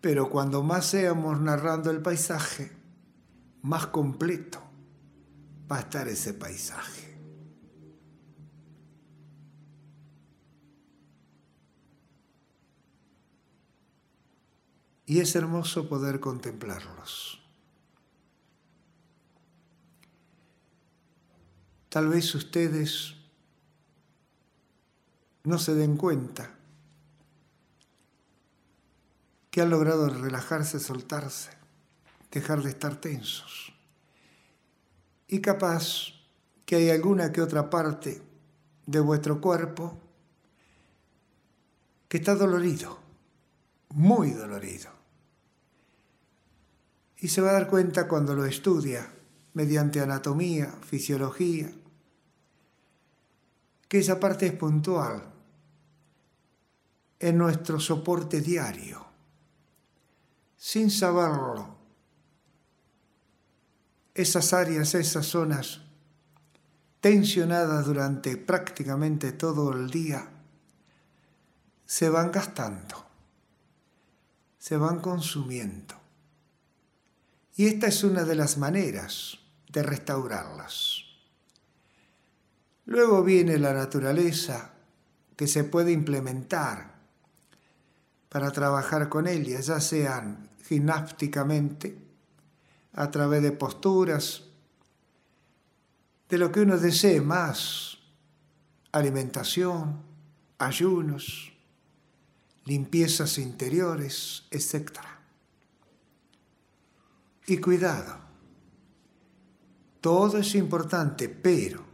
Pero 0.00 0.30
cuando 0.30 0.62
más 0.62 0.86
seamos 0.86 1.38
narrando 1.40 1.90
el 1.90 2.00
paisaje, 2.00 2.72
más 3.60 3.88
completo 3.88 4.62
va 5.70 5.76
a 5.76 5.80
estar 5.80 6.08
ese 6.08 6.32
paisaje. 6.32 7.06
Y 15.04 15.20
es 15.20 15.36
hermoso 15.36 15.86
poder 15.88 16.18
contemplarlos. 16.18 17.42
Tal 21.90 22.08
vez 22.08 22.34
ustedes 22.34 23.17
no 25.44 25.58
se 25.58 25.74
den 25.74 25.96
cuenta 25.96 26.54
que 29.50 29.62
han 29.62 29.70
logrado 29.70 30.08
relajarse, 30.08 30.78
soltarse. 30.78 31.50
dejar 32.30 32.62
de 32.62 32.68
estar 32.68 33.00
tensos. 33.00 33.72
Y 35.26 35.40
capaz 35.40 36.12
que 36.66 36.76
hay 36.76 36.90
alguna 36.90 37.32
que 37.32 37.40
otra 37.40 37.70
parte 37.70 38.20
de 38.86 39.00
vuestro 39.00 39.40
cuerpo 39.40 39.98
que 42.08 42.18
está 42.18 42.34
dolorido, 42.34 42.98
muy 43.90 44.30
dolorido. 44.30 44.90
Y 47.18 47.28
se 47.28 47.40
va 47.40 47.50
a 47.50 47.54
dar 47.54 47.68
cuenta 47.68 48.08
cuando 48.08 48.34
lo 48.34 48.44
estudia 48.44 49.10
mediante 49.54 50.00
anatomía, 50.00 50.72
fisiología, 50.82 51.70
que 53.88 53.98
esa 53.98 54.20
parte 54.20 54.46
es 54.46 54.52
puntual 54.52 55.22
en 57.18 57.38
nuestro 57.38 57.80
soporte 57.80 58.40
diario, 58.40 59.04
sin 60.56 60.90
saberlo. 60.90 61.76
Esas 64.14 64.52
áreas, 64.52 64.94
esas 64.94 65.26
zonas 65.26 65.80
tensionadas 67.00 67.86
durante 67.86 68.36
prácticamente 68.36 69.32
todo 69.32 69.72
el 69.72 69.90
día, 69.90 70.28
se 71.86 72.10
van 72.10 72.30
gastando, 72.30 73.06
se 74.58 74.76
van 74.76 75.00
consumiendo. 75.00 75.94
Y 77.56 77.66
esta 77.66 77.86
es 77.86 78.04
una 78.04 78.24
de 78.24 78.34
las 78.34 78.58
maneras 78.58 79.38
de 79.72 79.82
restaurarlas. 79.82 80.97
Luego 82.88 83.22
viene 83.22 83.58
la 83.58 83.74
naturaleza 83.74 84.72
que 85.36 85.46
se 85.46 85.62
puede 85.62 85.92
implementar 85.92 86.94
para 88.30 88.50
trabajar 88.50 89.10
con 89.10 89.26
ella, 89.26 89.60
ya 89.60 89.78
sean 89.78 90.48
gimnásticamente, 90.64 91.98
a 92.94 93.10
través 93.10 93.42
de 93.42 93.52
posturas, 93.52 94.44
de 96.30 96.38
lo 96.38 96.50
que 96.50 96.60
uno 96.60 96.78
desee 96.78 97.20
más, 97.20 97.98
alimentación, 98.92 100.00
ayunos, 100.56 101.52
limpiezas 102.64 103.36
interiores, 103.36 104.46
etc. 104.50 104.98
Y 107.48 107.58
cuidado, 107.58 108.18
todo 110.00 110.38
es 110.38 110.54
importante, 110.54 111.28
pero 111.28 111.87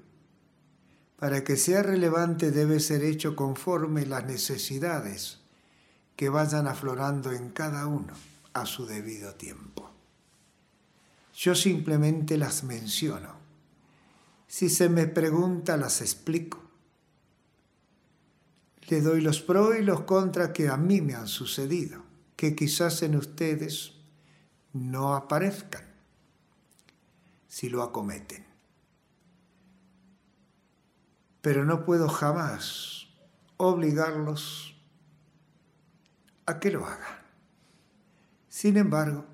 para 1.25 1.43
que 1.43 1.57
sea 1.57 1.83
relevante 1.83 2.51
debe 2.51 2.81
ser 2.81 3.03
hecho 3.03 3.35
conforme 3.35 4.05
las 4.05 4.27
necesidades 4.27 5.39
que 6.17 6.29
vayan 6.29 6.67
aflorando 6.67 7.33
en 7.33 7.49
cada 7.49 7.87
uno 7.87 8.13
a 8.53 8.67
su 8.67 8.85
debido 8.85 9.35
tiempo. 9.35 9.91
Yo 11.35 11.55
simplemente 11.55 12.37
las 12.37 12.63
menciono. 12.63 13.37
Si 14.49 14.69
se 14.69 14.91
me 14.91 15.07
pregunta, 15.07 15.79
las 15.79 16.03
explico. 16.03 16.63
Le 18.89 19.01
doy 19.01 19.23
los 19.23 19.41
pros 19.41 19.79
y 19.79 19.83
los 19.83 20.03
contras 20.03 20.51
que 20.51 20.69
a 20.69 20.77
mí 20.77 21.01
me 21.01 21.15
han 21.15 21.29
sucedido, 21.29 22.03
que 22.37 22.55
quizás 22.55 23.01
en 23.01 23.17
ustedes 23.17 23.95
no 24.75 25.15
aparezcan 25.15 25.87
si 27.49 27.71
lo 27.71 27.83
acometen 27.83 28.54
pero 31.45 31.67
no 31.67 31.85
puedo 31.85 32.09
jamás 32.09 33.07
obligarlos 33.59 34.81
a 36.47 36.59
que 36.59 36.71
lo 36.71 36.87
hagan. 36.87 37.19
Sin 38.49 38.79
embargo, 38.79 39.27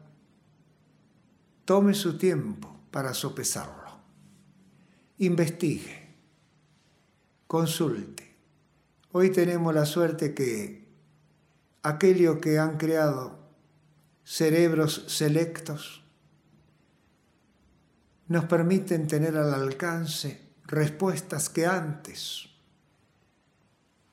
tome 1.64 1.94
su 1.94 2.18
tiempo 2.18 2.80
para 2.90 3.14
sopesarlo. 3.14 4.00
Investigue, 5.18 6.16
consulte. 7.46 8.34
Hoy 9.12 9.30
tenemos 9.30 9.72
la 9.72 9.86
suerte 9.86 10.34
que 10.34 10.88
aquellos 11.84 12.38
que 12.38 12.58
han 12.58 12.76
creado 12.76 13.38
cerebros 14.24 15.04
selectos 15.06 16.02
nos 18.26 18.46
permiten 18.46 19.06
tener 19.06 19.36
al 19.36 19.54
alcance 19.54 20.49
respuestas 20.70 21.48
que 21.48 21.66
antes 21.66 22.48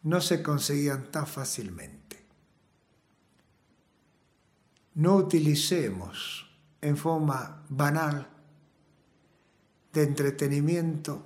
no 0.01 0.21
se 0.21 0.41
conseguían 0.41 1.11
tan 1.11 1.27
fácilmente. 1.27 2.25
No 4.95 5.17
utilicemos 5.17 6.49
en 6.81 6.97
forma 6.97 7.63
banal 7.69 8.27
de 9.93 10.01
entretenimiento 10.01 11.21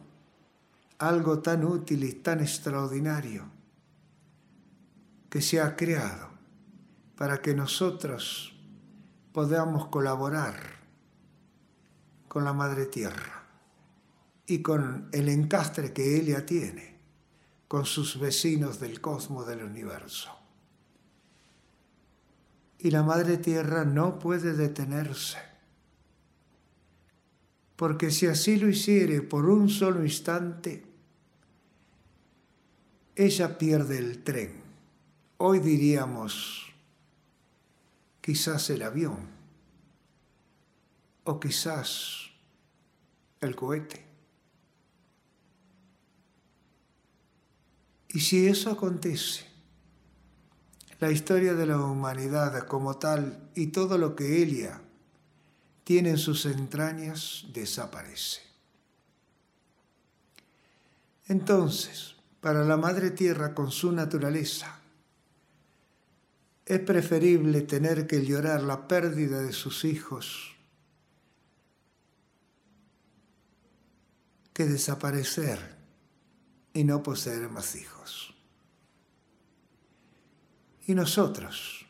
algo 0.97 1.39
tan 1.39 1.63
útil 1.63 2.03
y 2.03 2.11
tan 2.11 2.41
extraordinario 2.41 3.45
que 5.29 5.41
se 5.41 5.61
ha 5.61 5.77
creado 5.77 6.29
para 7.15 7.41
que 7.41 7.55
nosotros 7.55 8.53
podamos 9.31 9.87
colaborar 9.87 10.59
con 12.27 12.43
la 12.43 12.51
Madre 12.51 12.85
Tierra 12.85 13.40
y 14.51 14.61
con 14.61 15.07
el 15.13 15.29
encastre 15.29 15.93
que 15.93 16.17
ella 16.19 16.45
tiene 16.45 16.97
con 17.69 17.85
sus 17.85 18.19
vecinos 18.19 18.81
del 18.81 18.99
cosmos 18.99 19.47
del 19.47 19.63
universo. 19.63 20.29
Y 22.79 22.91
la 22.91 23.01
Madre 23.01 23.37
Tierra 23.37 23.85
no 23.85 24.19
puede 24.19 24.51
detenerse, 24.51 25.37
porque 27.77 28.11
si 28.11 28.27
así 28.27 28.57
lo 28.57 28.67
hiciere 28.67 29.21
por 29.21 29.45
un 29.45 29.69
solo 29.69 30.03
instante, 30.03 30.83
ella 33.15 33.57
pierde 33.57 33.99
el 33.99 34.21
tren. 34.21 34.61
Hoy 35.37 35.59
diríamos, 35.59 36.73
quizás 38.19 38.69
el 38.69 38.81
avión, 38.81 39.29
o 41.23 41.39
quizás 41.39 42.31
el 43.39 43.55
cohete. 43.55 44.10
Y 48.13 48.19
si 48.19 48.47
eso 48.47 48.71
acontece, 48.71 49.45
la 50.99 51.11
historia 51.11 51.53
de 51.53 51.65
la 51.65 51.79
humanidad 51.79 52.67
como 52.67 52.97
tal 52.97 53.49
y 53.55 53.67
todo 53.67 53.97
lo 53.97 54.15
que 54.15 54.43
ella 54.43 54.81
tiene 55.83 56.11
en 56.11 56.17
sus 56.17 56.45
entrañas 56.45 57.45
desaparece. 57.53 58.41
Entonces, 61.27 62.15
para 62.41 62.65
la 62.65 62.75
Madre 62.77 63.11
Tierra 63.11 63.55
con 63.55 63.71
su 63.71 63.91
naturaleza, 63.91 64.79
es 66.65 66.79
preferible 66.81 67.61
tener 67.61 68.07
que 68.07 68.25
llorar 68.25 68.63
la 68.63 68.87
pérdida 68.87 69.41
de 69.41 69.53
sus 69.53 69.85
hijos 69.85 70.55
que 74.53 74.65
desaparecer 74.65 75.80
y 76.73 76.83
no 76.83 77.03
poseer 77.03 77.49
más 77.49 77.75
hijos. 77.75 78.33
Y 80.87 80.95
nosotros, 80.95 81.85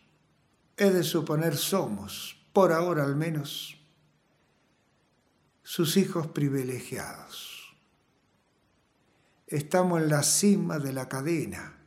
he 0.78 0.90
de 0.90 1.04
suponer, 1.04 1.58
somos, 1.58 2.38
por 2.54 2.72
ahora 2.72 3.04
al 3.04 3.16
menos, 3.16 3.78
sus 5.64 5.98
hijos 5.98 6.28
privilegiados. 6.28 7.76
Estamos 9.48 10.02
en 10.02 10.10
la 10.10 10.24
cima 10.24 10.80
de 10.80 10.94
la 10.94 11.08
cadena 11.08 11.78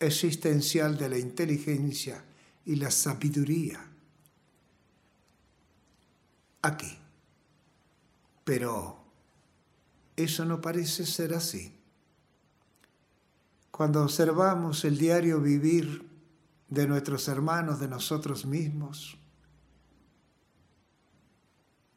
existencial 0.00 0.96
de 0.96 1.08
la 1.08 1.18
inteligencia 1.18 2.24
y 2.64 2.76
la 2.76 2.90
sabiduría. 2.90 3.84
Aquí. 6.62 6.98
Pero 8.44 9.07
eso 10.18 10.44
no 10.44 10.60
parece 10.60 11.06
ser 11.06 11.32
así. 11.32 11.72
Cuando 13.70 14.02
observamos 14.02 14.84
el 14.84 14.98
diario 14.98 15.40
vivir 15.40 16.08
de 16.68 16.88
nuestros 16.88 17.28
hermanos, 17.28 17.78
de 17.78 17.86
nosotros 17.86 18.44
mismos, 18.44 19.16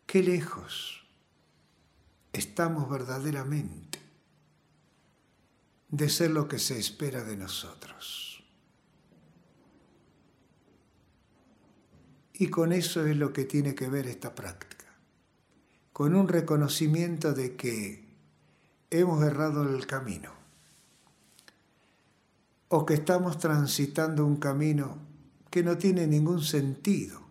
qué 0.06 0.22
lejos 0.22 1.04
estamos 2.32 2.88
verdaderamente 2.88 3.98
de 5.90 6.08
ser 6.08 6.30
lo 6.30 6.48
que 6.48 6.60
se 6.60 6.78
espera 6.78 7.24
de 7.24 7.38
nosotros. 7.38 8.44
Y 12.34 12.50
con 12.50 12.72
eso 12.72 13.04
es 13.08 13.18
lo 13.18 13.34
que 13.34 13.46
tiene 13.46 13.74
que 13.74 13.90
ver 13.90 14.06
esta 14.06 14.36
práctica, 14.36 14.86
con 15.92 16.14
un 16.14 16.28
reconocimiento 16.28 17.34
de 17.34 17.56
que 17.56 18.11
hemos 18.92 19.24
errado 19.24 19.64
el 19.64 19.88
camino 19.88 20.32
o 22.68 22.86
que 22.86 22.94
estamos 22.96 23.40
transitando 23.40 24.26
un 24.26 24.36
camino 24.36 24.98
que 25.50 25.64
no 25.64 25.78
tiene 25.78 26.08
ningún 26.08 26.42
sentido 26.42 27.22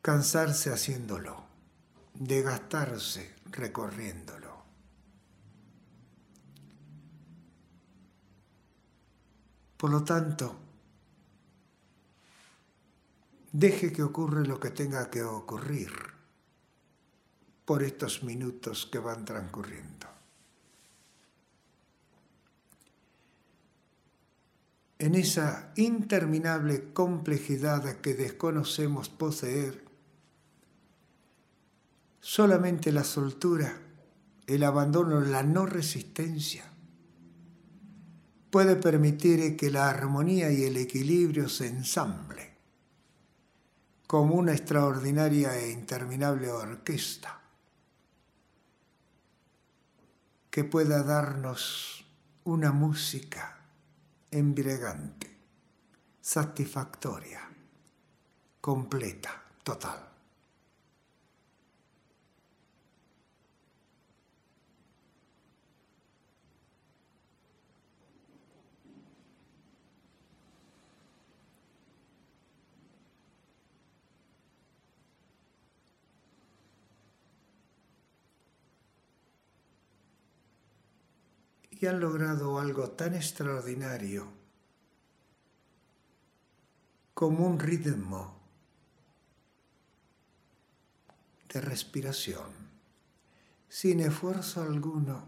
cansarse 0.00 0.72
haciéndolo, 0.72 1.44
de 2.14 2.42
gastarse 2.42 3.34
recorriéndolo. 3.46 4.56
Por 9.76 9.90
lo 9.90 10.04
tanto, 10.04 10.56
deje 13.52 13.92
que 13.92 14.02
ocurra 14.02 14.42
lo 14.42 14.60
que 14.60 14.70
tenga 14.70 15.10
que 15.10 15.22
ocurrir 15.22 16.15
por 17.66 17.82
estos 17.82 18.22
minutos 18.22 18.88
que 18.90 19.00
van 19.00 19.24
transcurriendo. 19.24 20.06
En 24.98 25.14
esa 25.14 25.72
interminable 25.76 26.92
complejidad 26.94 27.96
que 27.96 28.14
desconocemos 28.14 29.10
poseer, 29.10 29.84
solamente 32.20 32.92
la 32.92 33.04
soltura, 33.04 33.78
el 34.46 34.62
abandono, 34.62 35.20
la 35.20 35.42
no 35.42 35.66
resistencia 35.66 36.64
puede 38.48 38.76
permitir 38.76 39.56
que 39.56 39.70
la 39.70 39.90
armonía 39.90 40.50
y 40.50 40.62
el 40.62 40.76
equilibrio 40.76 41.48
se 41.48 41.66
ensamble 41.66 42.52
como 44.06 44.36
una 44.36 44.52
extraordinaria 44.52 45.58
e 45.58 45.72
interminable 45.72 46.48
orquesta 46.48 47.45
que 50.56 50.64
pueda 50.64 51.02
darnos 51.02 52.02
una 52.44 52.72
música 52.72 53.58
embriagante, 54.30 55.38
satisfactoria, 56.18 57.42
completa, 58.58 59.32
total. 59.62 60.15
Y 81.78 81.86
han 81.86 82.00
logrado 82.00 82.58
algo 82.58 82.90
tan 82.90 83.14
extraordinario 83.14 84.26
como 87.12 87.46
un 87.46 87.58
ritmo 87.58 88.34
de 91.52 91.60
respiración, 91.60 92.50
sin 93.68 94.00
esfuerzo 94.00 94.62
alguno. 94.62 95.24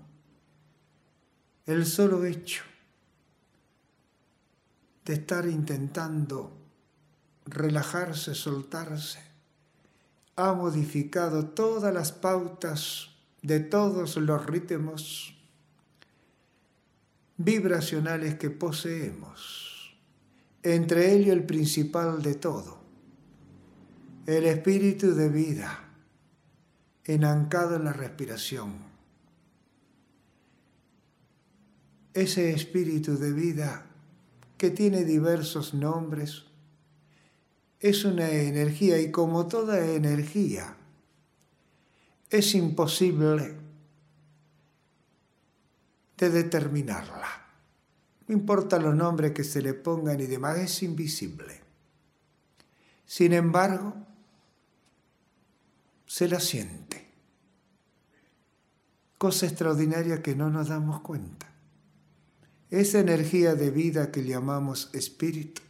El 1.65 1.87
solo 1.87 2.25
hecho 2.25 2.63
de 5.05 5.15
estar 5.15 5.47
intentando 5.47 6.53
relajarse, 7.47 8.35
soltarse, 8.35 9.21
ha 10.37 10.53
modificado 10.53 11.47
todas 11.47 11.93
las 11.93 12.13
pautas 12.13 13.11
de 13.43 13.61
todos 13.61 14.17
los 14.17 14.45
ritmos 14.47 15.38
vibracionales 17.39 18.35
que 18.35 18.51
poseemos, 18.51 19.97
entre 20.63 21.15
ellos 21.15 21.35
el 21.37 21.45
principal 21.45 22.21
de 22.21 22.35
todo, 22.35 22.79
el 24.27 24.45
espíritu 24.45 25.15
de 25.15 25.29
vida, 25.29 25.89
enancado 27.05 27.77
en 27.77 27.85
la 27.85 27.93
respiración. 27.93 28.75
Ese 32.13 32.53
espíritu 32.53 33.17
de 33.17 33.33
vida 33.33 33.87
que 34.59 34.71
tiene 34.71 35.05
diversos 35.05 35.73
nombres, 35.73 36.45
es 37.81 38.05
una 38.05 38.29
energía 38.29 39.01
y 39.01 39.13
como 39.13 39.47
toda 39.47 39.95
energía, 39.95 40.77
es 42.29 42.57
imposible 42.57 43.68
de 46.19 46.31
determinarla. 46.31 47.47
No 48.27 48.35
importa 48.35 48.79
los 48.79 48.95
nombres 48.95 49.33
que 49.33 49.45
se 49.45 49.63
le 49.63 49.73
pongan 49.73 50.21
y 50.21 50.27
demás, 50.27 50.59
es 50.59 50.83
invisible. 50.83 51.63
Sin 53.07 53.33
embargo, 53.33 53.95
se 56.05 56.29
la 56.29 56.41
siente. 56.41 57.09
Cosa 59.17 59.47
extraordinaria 59.47 60.23
que 60.23 60.35
no 60.35 60.51
nos 60.51 60.69
damos 60.69 61.01
cuenta. 61.01 61.47
Esa 62.71 62.99
energía 62.99 63.55
de 63.55 63.71
vida 63.71 64.11
que 64.11 64.25
llamamos 64.25 64.91
espíritu, 64.93 65.63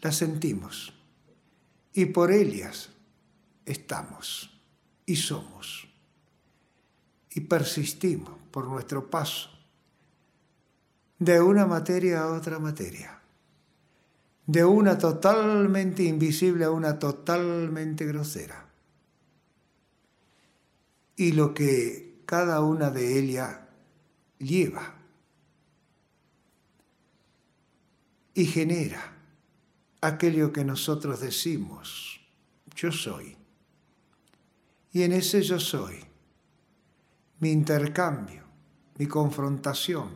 la 0.00 0.12
sentimos 0.12 0.94
y 1.92 2.06
por 2.06 2.32
ellas 2.32 2.88
estamos 3.66 4.58
y 5.04 5.16
somos 5.16 5.88
y 7.30 7.40
persistimos 7.40 8.39
por 8.50 8.66
nuestro 8.66 9.10
paso 9.10 9.50
de 11.18 11.40
una 11.40 11.66
materia 11.66 12.22
a 12.22 12.32
otra 12.32 12.58
materia, 12.58 13.20
de 14.46 14.64
una 14.64 14.96
totalmente 14.96 16.02
invisible 16.02 16.64
a 16.64 16.70
una 16.70 16.98
totalmente 16.98 18.06
grosera. 18.06 18.66
Y 21.16 21.32
lo 21.32 21.52
que 21.52 22.22
cada 22.24 22.62
una 22.62 22.90
de 22.90 23.18
ellas 23.18 23.58
lleva 24.38 24.94
y 28.32 28.46
genera 28.46 29.12
aquello 30.00 30.52
que 30.52 30.64
nosotros 30.64 31.20
decimos, 31.20 32.20
yo 32.74 32.90
soy. 32.90 33.36
Y 34.92 35.02
en 35.02 35.12
ese 35.12 35.42
yo 35.42 35.60
soy 35.60 35.96
mi 37.40 37.50
intercambio, 37.50 38.39
mi 39.00 39.06
confrontación, 39.06 40.10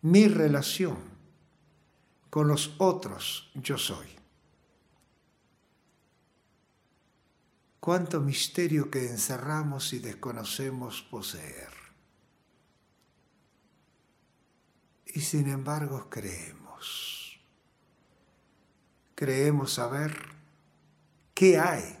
mi 0.00 0.26
relación 0.26 0.96
con 2.30 2.48
los 2.48 2.76
otros 2.78 3.50
yo 3.54 3.76
soy. 3.76 4.06
Cuánto 7.78 8.22
misterio 8.22 8.90
que 8.90 9.06
encerramos 9.06 9.92
y 9.92 9.98
desconocemos 9.98 11.02
poseer. 11.02 11.68
Y 15.04 15.20
sin 15.20 15.50
embargo 15.50 16.08
creemos. 16.08 17.38
Creemos 19.14 19.74
saber 19.74 20.16
qué 21.34 21.58
hay 21.58 21.98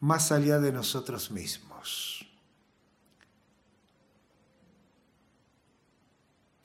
más 0.00 0.32
allá 0.32 0.58
de 0.58 0.72
nosotros 0.72 1.30
mismos. 1.30 2.15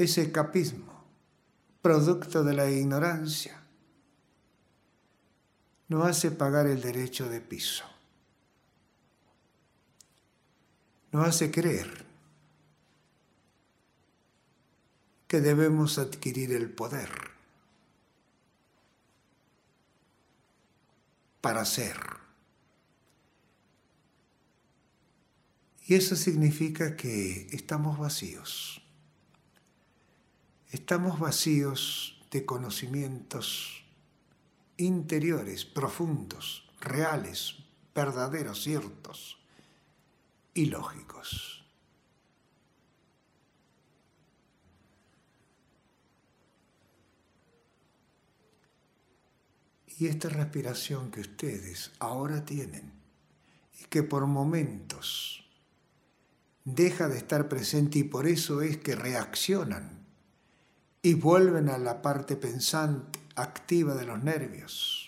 Ese 0.03 0.23
escapismo, 0.23 1.05
producto 1.81 2.43
de 2.43 2.53
la 2.53 2.69
ignorancia, 2.69 3.61
nos 5.87 6.07
hace 6.07 6.31
pagar 6.31 6.67
el 6.67 6.81
derecho 6.81 7.29
de 7.29 7.41
piso. 7.41 7.85
Nos 11.11 11.27
hace 11.27 11.51
creer 11.51 12.05
que 15.27 15.41
debemos 15.41 15.97
adquirir 15.97 16.53
el 16.53 16.69
poder 16.69 17.09
para 21.41 21.65
ser. 21.65 21.97
Y 25.87 25.95
eso 25.95 26.15
significa 26.15 26.95
que 26.95 27.47
estamos 27.51 27.97
vacíos. 27.99 28.80
Estamos 30.71 31.19
vacíos 31.19 32.17
de 32.31 32.45
conocimientos 32.45 33.83
interiores, 34.77 35.65
profundos, 35.65 36.65
reales, 36.79 37.57
verdaderos, 37.93 38.63
ciertos 38.63 39.37
y 40.53 40.67
lógicos. 40.67 41.65
Y 49.97 50.07
esta 50.07 50.29
respiración 50.29 51.11
que 51.11 51.19
ustedes 51.19 51.91
ahora 51.99 52.45
tienen 52.45 52.93
y 53.77 53.83
que 53.83 54.03
por 54.03 54.25
momentos 54.25 55.45
deja 56.63 57.09
de 57.09 57.17
estar 57.17 57.49
presente 57.49 57.99
y 57.99 58.03
por 58.05 58.25
eso 58.25 58.61
es 58.61 58.77
que 58.77 58.95
reaccionan 58.95 60.00
y 61.01 61.15
vuelven 61.15 61.69
a 61.69 61.77
la 61.77 62.01
parte 62.01 62.35
pensante, 62.35 63.19
activa 63.35 63.95
de 63.95 64.05
los 64.05 64.23
nervios. 64.23 65.07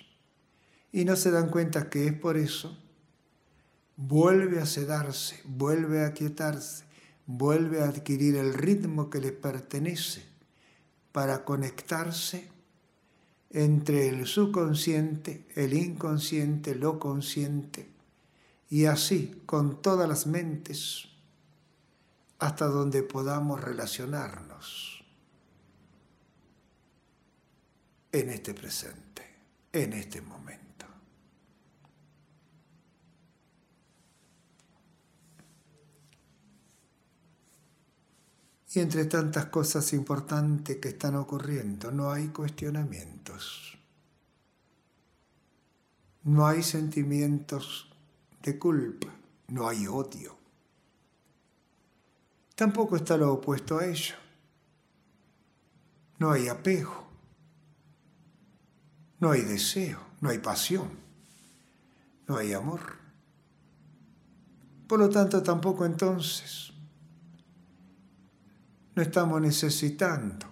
y 0.91 1.05
no 1.05 1.15
se 1.15 1.31
dan 1.31 1.49
cuenta 1.49 1.89
que 1.89 2.05
es 2.05 2.13
por 2.13 2.37
eso, 2.37 2.77
vuelve 3.97 4.61
a 4.61 4.67
sedarse, 4.67 5.41
vuelve 5.43 6.05
a 6.05 6.13
quietarse, 6.13 6.83
vuelve 7.25 7.81
a 7.81 7.87
adquirir 7.87 8.35
el 8.35 8.53
ritmo 8.53 9.09
que 9.09 9.19
le 9.19 9.31
pertenece 9.31 10.23
para 11.11 11.43
conectarse 11.45 12.47
entre 13.49 14.09
el 14.09 14.27
subconsciente, 14.27 15.47
el 15.55 15.73
inconsciente, 15.73 16.75
lo 16.75 16.99
consciente, 16.99 17.89
y 18.69 18.85
así 18.85 19.41
con 19.47 19.81
todas 19.81 20.07
las 20.07 20.27
mentes 20.27 21.05
hasta 22.37 22.65
donde 22.65 23.01
podamos 23.01 23.61
relacionarnos 23.61 24.92
en 28.13 28.29
este 28.29 28.53
presente, 28.53 29.23
en 29.71 29.93
este 29.93 30.21
momento. 30.21 30.85
Y 38.75 38.79
entre 38.79 39.05
tantas 39.05 39.47
cosas 39.47 39.91
importantes 39.93 40.77
que 40.77 40.89
están 40.89 41.15
ocurriendo, 41.15 41.91
no 41.91 42.11
hay 42.11 42.27
cuestionamientos. 42.27 43.77
No 46.23 46.47
hay 46.47 46.63
sentimientos 46.63 47.91
de 48.41 48.57
culpa, 48.57 49.07
no 49.47 49.67
hay 49.67 49.87
odio. 49.87 50.37
Tampoco 52.55 52.95
está 52.95 53.17
lo 53.17 53.33
opuesto 53.33 53.79
a 53.79 53.85
ello. 53.85 54.15
No 56.19 56.31
hay 56.31 56.47
apego, 56.47 57.12
no 59.23 59.31
hay 59.31 59.43
deseo, 59.43 60.01
no 60.19 60.31
hay 60.31 60.39
pasión, 60.39 60.89
no 62.27 62.35
hay 62.35 62.51
amor. 62.51 62.97
Por 64.85 64.99
lo 64.99 65.09
tanto, 65.09 65.41
tampoco 65.41 65.85
entonces 65.85 66.73
no 68.93 69.01
estamos 69.01 69.39
necesitando 69.39 70.45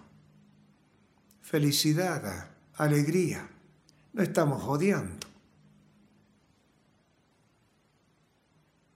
felicidad, 1.42 2.48
alegría, 2.76 3.46
no 4.14 4.22
estamos 4.22 4.64
odiando. 4.64 5.26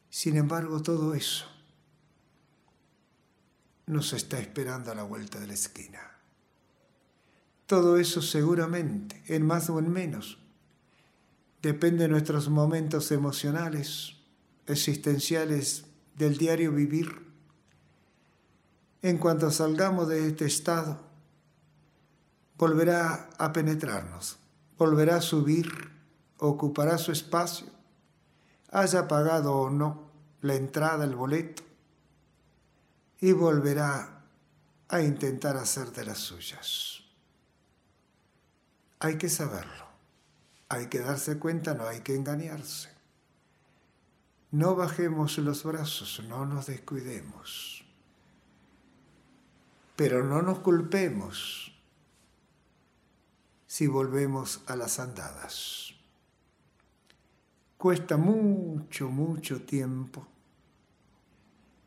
Sin 0.09 0.39
embargo, 0.39 0.81
todo 0.81 1.15
eso 1.15 1.45
nos 3.85 4.15
está 4.15 4.39
esperando 4.39 4.91
a 4.91 4.95
la 4.95 5.03
vuelta 5.03 5.39
de 5.39 5.49
la 5.49 5.53
esquina. 5.53 6.16
Todo 7.67 7.99
eso 7.99 8.23
seguramente, 8.23 9.23
en 9.27 9.45
más 9.45 9.69
o 9.71 9.79
en 9.79 9.91
menos, 9.91 10.39
depende 11.63 12.05
de 12.05 12.09
nuestros 12.09 12.49
momentos 12.49 13.11
emocionales, 13.13 14.15
existenciales, 14.67 15.85
del 16.17 16.39
diario 16.39 16.73
vivir 16.73 17.27
en 19.03 19.19
cuanto 19.19 19.53
salgamos 19.53 20.09
de 20.09 20.27
este 20.27 20.47
estado, 20.47 20.99
volverá 22.59 23.31
a 23.39 23.53
penetrarnos, 23.53 24.39
volverá 24.77 25.17
a 25.17 25.21
subir, 25.21 25.93
ocupará 26.39 26.99
su 26.99 27.13
espacio, 27.13 27.69
haya 28.71 29.07
pagado 29.07 29.55
o 29.55 29.71
no 29.71 30.11
la 30.41 30.57
entrada, 30.57 31.05
el 31.05 31.15
boleto, 31.15 31.63
y 33.21 33.31
volverá 33.31 34.25
a 34.89 35.01
intentar 35.01 35.57
hacer 35.57 35.93
de 35.93 36.05
las 36.05 36.19
suyas. 36.19 37.06
Hay 38.99 39.19
que 39.19 39.29
saberlo, 39.29 39.87
hay 40.69 40.87
que 40.87 41.01
darse 41.01 41.39
cuenta, 41.39 41.75
no 41.75 41.87
hay 41.87 42.01
que 42.01 42.15
engañarse. 42.15 42.91
No 44.51 44.75
bajemos 44.75 45.39
los 45.39 45.65
brazos, 45.65 46.23
no 46.29 46.47
nos 46.47 46.67
descuidemos. 46.67 47.85
Pero 49.97 50.25
no 50.25 50.43
nos 50.43 50.61
culpemos 50.61 51.73
si 53.67 53.87
volvemos 53.87 54.63
a 54.67 54.77
las 54.77 54.99
andadas. 54.99 55.95
Cuesta 57.77 58.17
mucho, 58.17 59.09
mucho 59.11 59.63
tiempo 59.63 60.27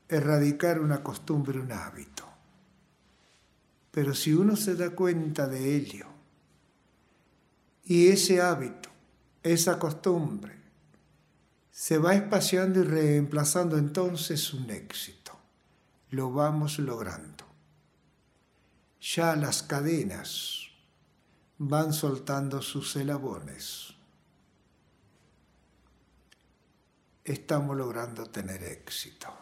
erradicar 0.10 0.80
una 0.80 1.04
costumbre, 1.04 1.60
un 1.60 1.72
hábito. 1.72 2.26
Pero 3.92 4.14
si 4.14 4.34
uno 4.34 4.56
se 4.56 4.76
da 4.76 4.90
cuenta 4.90 5.48
de 5.48 5.76
ello 5.76 6.08
y 7.90 8.08
ese 8.08 8.42
hábito, 8.42 8.88
esa 9.44 9.78
costumbre, 9.78 10.58
se 11.70 11.98
va 11.98 12.16
espaciando 12.16 12.80
y 12.80 12.84
reemplazando 12.84 13.78
entonces 13.78 14.54
un 14.54 14.70
éxito. 14.70 15.38
Lo 16.12 16.32
vamos 16.32 16.80
logrando 16.80 17.50
ya 19.02 19.36
las 19.36 19.64
cadenas 19.64 20.68
van 21.58 21.94
soltando 21.94 22.62
sus 22.62 22.96
elabones. 22.96 23.94
Estamos 27.24 27.78
logrando 27.78 28.26
tener 28.26 28.64
éxito. 28.64 29.39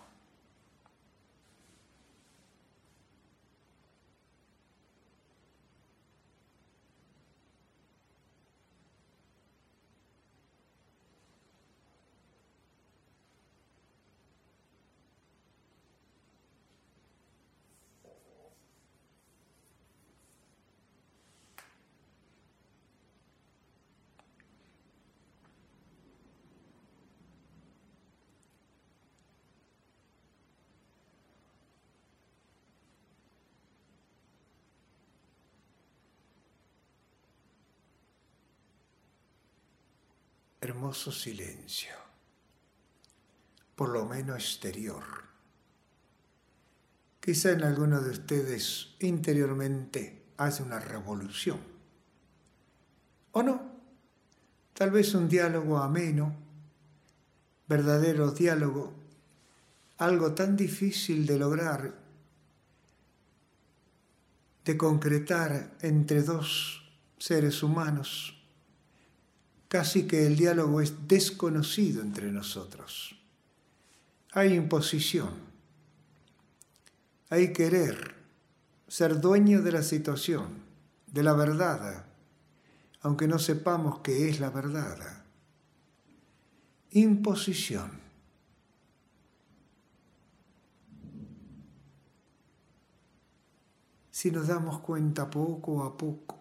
Hermoso 40.67 41.13
silencio, 41.13 41.93
por 43.75 43.89
lo 43.89 44.05
menos 44.05 44.35
exterior. 44.35 45.03
Quizá 47.21 47.51
en 47.51 47.63
alguno 47.63 48.01
de 48.01 48.11
ustedes 48.11 48.95
interiormente 48.99 50.25
hace 50.35 50.63
una 50.63 50.79
revolución. 50.79 51.59
¿O 53.31 53.43
no? 53.43 53.61
Tal 54.73 54.91
vez 54.91 55.13
un 55.13 55.29
diálogo 55.29 55.77
ameno, 55.77 56.35
verdadero 57.67 58.31
diálogo, 58.31 58.93
algo 59.99 60.33
tan 60.33 60.57
difícil 60.57 61.25
de 61.25 61.39
lograr, 61.39 61.95
de 64.65 64.77
concretar 64.77 65.77
entre 65.81 66.23
dos 66.23 66.91
seres 67.17 67.63
humanos 67.63 68.36
Casi 69.67 70.07
que 70.07 70.25
el 70.25 70.37
diálogo 70.37 70.81
es 70.81 71.07
desconocido 71.07 72.01
entre 72.01 72.31
nosotros. 72.31 73.19
Hay 74.31 74.53
imposición. 74.53 75.29
Hay 77.29 77.51
querer 77.51 78.15
ser 78.87 79.19
dueño 79.19 79.61
de 79.61 79.71
la 79.73 79.83
situación, 79.83 80.47
de 81.07 81.23
la 81.23 81.33
verdad, 81.33 82.05
aunque 83.01 83.27
no 83.27 83.39
sepamos 83.39 83.99
qué 83.99 84.29
es 84.29 84.39
la 84.39 84.49
verdad. 84.49 85.23
Imposición. 86.91 87.91
Si 94.09 94.31
nos 94.31 94.47
damos 94.47 94.79
cuenta 94.79 95.29
poco 95.29 95.83
a 95.83 95.95
poco, 95.95 96.36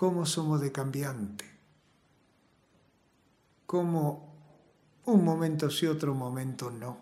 cómo 0.00 0.24
somos 0.24 0.62
de 0.62 0.72
cambiante, 0.72 1.44
cómo 3.66 4.34
un 5.04 5.22
momento 5.22 5.68
sí, 5.68 5.84
otro 5.84 6.14
momento 6.14 6.70
no, 6.70 6.98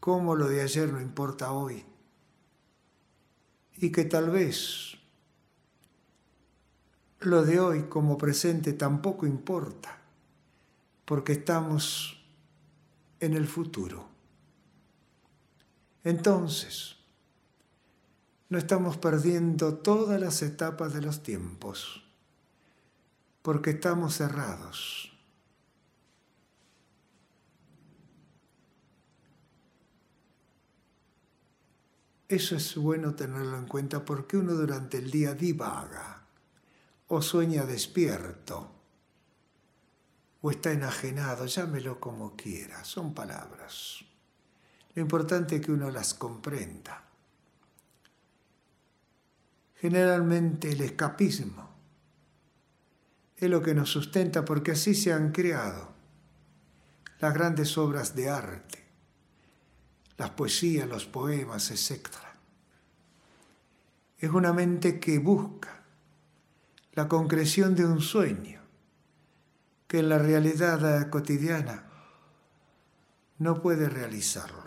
cómo 0.00 0.34
lo 0.34 0.48
de 0.48 0.62
ayer 0.62 0.90
no 0.90 0.98
importa 0.98 1.52
hoy, 1.52 1.84
y 3.76 3.92
que 3.92 4.06
tal 4.06 4.30
vez 4.30 4.96
lo 7.18 7.44
de 7.44 7.60
hoy 7.60 7.82
como 7.82 8.16
presente 8.16 8.72
tampoco 8.72 9.26
importa, 9.26 10.00
porque 11.04 11.32
estamos 11.32 12.24
en 13.20 13.34
el 13.34 13.46
futuro. 13.46 14.08
Entonces, 16.02 16.96
no 18.50 18.58
estamos 18.58 18.96
perdiendo 18.98 19.78
todas 19.78 20.20
las 20.20 20.42
etapas 20.42 20.92
de 20.92 21.00
los 21.00 21.22
tiempos, 21.22 22.02
porque 23.42 23.70
estamos 23.70 24.16
cerrados. 24.16 25.16
Eso 32.28 32.56
es 32.56 32.76
bueno 32.76 33.14
tenerlo 33.14 33.56
en 33.56 33.66
cuenta 33.66 34.04
porque 34.04 34.36
uno 34.36 34.52
durante 34.54 34.98
el 34.98 35.10
día 35.10 35.34
divaga 35.34 36.24
o 37.08 37.22
sueña 37.22 37.64
despierto 37.64 38.72
o 40.42 40.50
está 40.50 40.72
enajenado, 40.72 41.46
llámelo 41.46 42.00
como 42.00 42.34
quiera, 42.34 42.84
son 42.84 43.14
palabras. 43.14 44.04
Lo 44.94 45.02
importante 45.02 45.56
es 45.56 45.62
que 45.66 45.72
uno 45.72 45.90
las 45.90 46.14
comprenda. 46.14 47.09
Generalmente 49.80 50.72
el 50.72 50.80
escapismo 50.82 51.68
es 53.36 53.48
lo 53.48 53.62
que 53.62 53.74
nos 53.74 53.90
sustenta 53.90 54.44
porque 54.44 54.72
así 54.72 54.94
se 54.94 55.12
han 55.12 55.32
creado 55.32 55.92
las 57.18 57.34
grandes 57.34 57.76
obras 57.78 58.14
de 58.14 58.28
arte 58.28 58.80
las 60.20 60.28
poesías, 60.28 60.86
los 60.86 61.06
poemas, 61.06 61.70
etc. 61.70 62.08
Es 64.18 64.28
una 64.28 64.52
mente 64.52 65.00
que 65.00 65.18
busca 65.18 65.82
la 66.92 67.08
concreción 67.08 67.74
de 67.74 67.86
un 67.86 68.02
sueño 68.02 68.60
que 69.86 70.00
en 70.00 70.10
la 70.10 70.18
realidad 70.18 71.08
cotidiana 71.08 71.88
no 73.38 73.62
puede 73.62 73.88
realizarlo. 73.88 74.59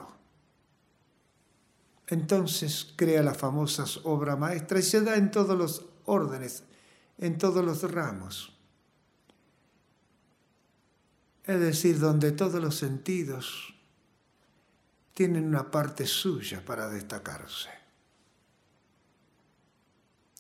Entonces 2.14 2.94
crea 2.96 3.24
las 3.24 3.38
famosas 3.38 4.02
obras 4.04 4.38
maestras 4.38 4.86
y 4.86 4.90
se 4.92 5.02
da 5.02 5.16
en 5.16 5.32
todos 5.32 5.58
los 5.58 5.88
órdenes, 6.06 6.64
en 7.18 7.40
todos 7.40 7.66
los 7.66 7.92
ramos. 7.92 8.56
Es 11.44 11.60
decir, 11.60 11.98
donde 11.98 12.32
todos 12.32 12.62
los 12.62 12.76
sentidos 12.76 13.74
tienen 15.16 15.48
una 15.48 15.72
parte 15.72 16.06
suya 16.06 16.64
para 16.64 16.88
destacarse. 16.88 17.72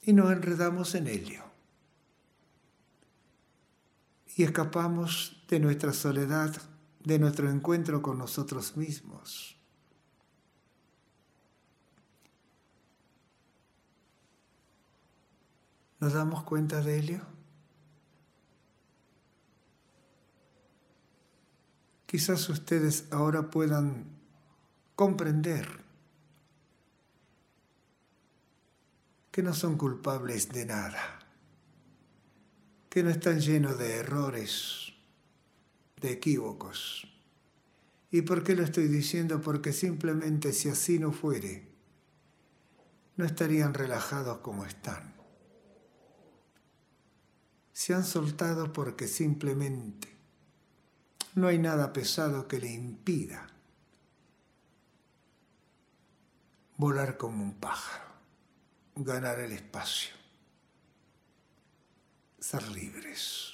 Y 0.03 0.13
nos 0.13 0.31
enredamos 0.31 0.93
en 0.93 1.07
ello. 1.07 1.41
Y 4.35 4.43
escapamos 4.43 5.43
de 5.49 5.59
nuestra 5.59 5.91
soledad, 5.91 6.55
de 7.03 7.17
nuestro 7.17 7.49
encuentro 7.49 8.03
con 8.03 8.19
nosotros 8.19 8.77
mismos. 8.77 9.57
¿Nos 16.03 16.11
damos 16.11 16.43
cuenta 16.43 16.81
de 16.81 16.99
ello? 16.99 17.21
Quizás 22.05 22.49
ustedes 22.49 23.07
ahora 23.09 23.49
puedan 23.49 24.07
comprender 24.97 25.65
que 29.31 29.41
no 29.43 29.53
son 29.53 29.77
culpables 29.77 30.49
de 30.49 30.65
nada, 30.65 31.19
que 32.89 33.01
no 33.01 33.09
están 33.09 33.39
llenos 33.39 33.79
de 33.79 33.95
errores, 33.95 34.91
de 36.01 36.11
equívocos. 36.11 37.07
¿Y 38.11 38.23
por 38.23 38.43
qué 38.43 38.57
lo 38.57 38.63
estoy 38.63 38.89
diciendo? 38.89 39.39
Porque 39.39 39.71
simplemente 39.71 40.51
si 40.51 40.67
así 40.67 40.99
no 40.99 41.13
fuere, 41.13 41.65
no 43.15 43.23
estarían 43.23 43.73
relajados 43.73 44.39
como 44.39 44.65
están. 44.65 45.12
Se 47.73 47.93
han 47.93 48.05
soltado 48.05 48.71
porque 48.71 49.07
simplemente 49.07 50.15
no 51.35 51.47
hay 51.47 51.57
nada 51.57 51.91
pesado 51.91 52.47
que 52.47 52.59
le 52.59 52.71
impida 52.71 53.47
volar 56.77 57.17
como 57.17 57.43
un 57.43 57.53
pájaro, 57.55 58.05
ganar 58.95 59.39
el 59.39 59.51
espacio, 59.51 60.13
ser 62.39 62.67
libres. 62.69 63.52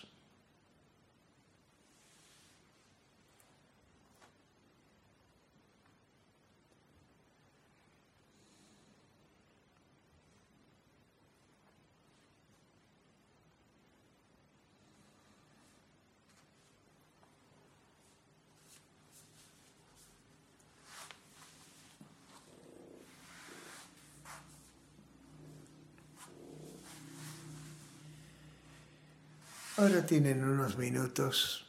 Ahora 29.79 30.05
tienen 30.05 30.43
unos 30.43 30.77
minutos 30.77 31.65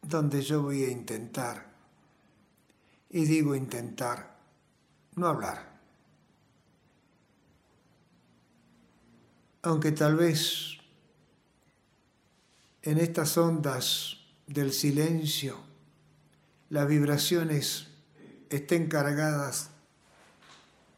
donde 0.00 0.42
yo 0.42 0.62
voy 0.62 0.84
a 0.84 0.90
intentar, 0.92 1.72
y 3.10 3.24
digo 3.24 3.56
intentar, 3.56 4.36
no 5.16 5.26
hablar. 5.26 5.80
Aunque 9.62 9.90
tal 9.90 10.14
vez 10.14 10.78
en 12.82 12.98
estas 12.98 13.36
ondas 13.36 14.18
del 14.46 14.72
silencio 14.72 15.58
las 16.70 16.86
vibraciones 16.86 17.88
estén 18.50 18.86
cargadas 18.86 19.70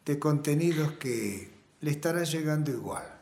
de 0.05 0.18
contenidos 0.18 0.93
que 0.99 1.51
le 1.81 1.91
estará 1.91 2.24
llegando 2.24 2.70
igual. 2.70 3.20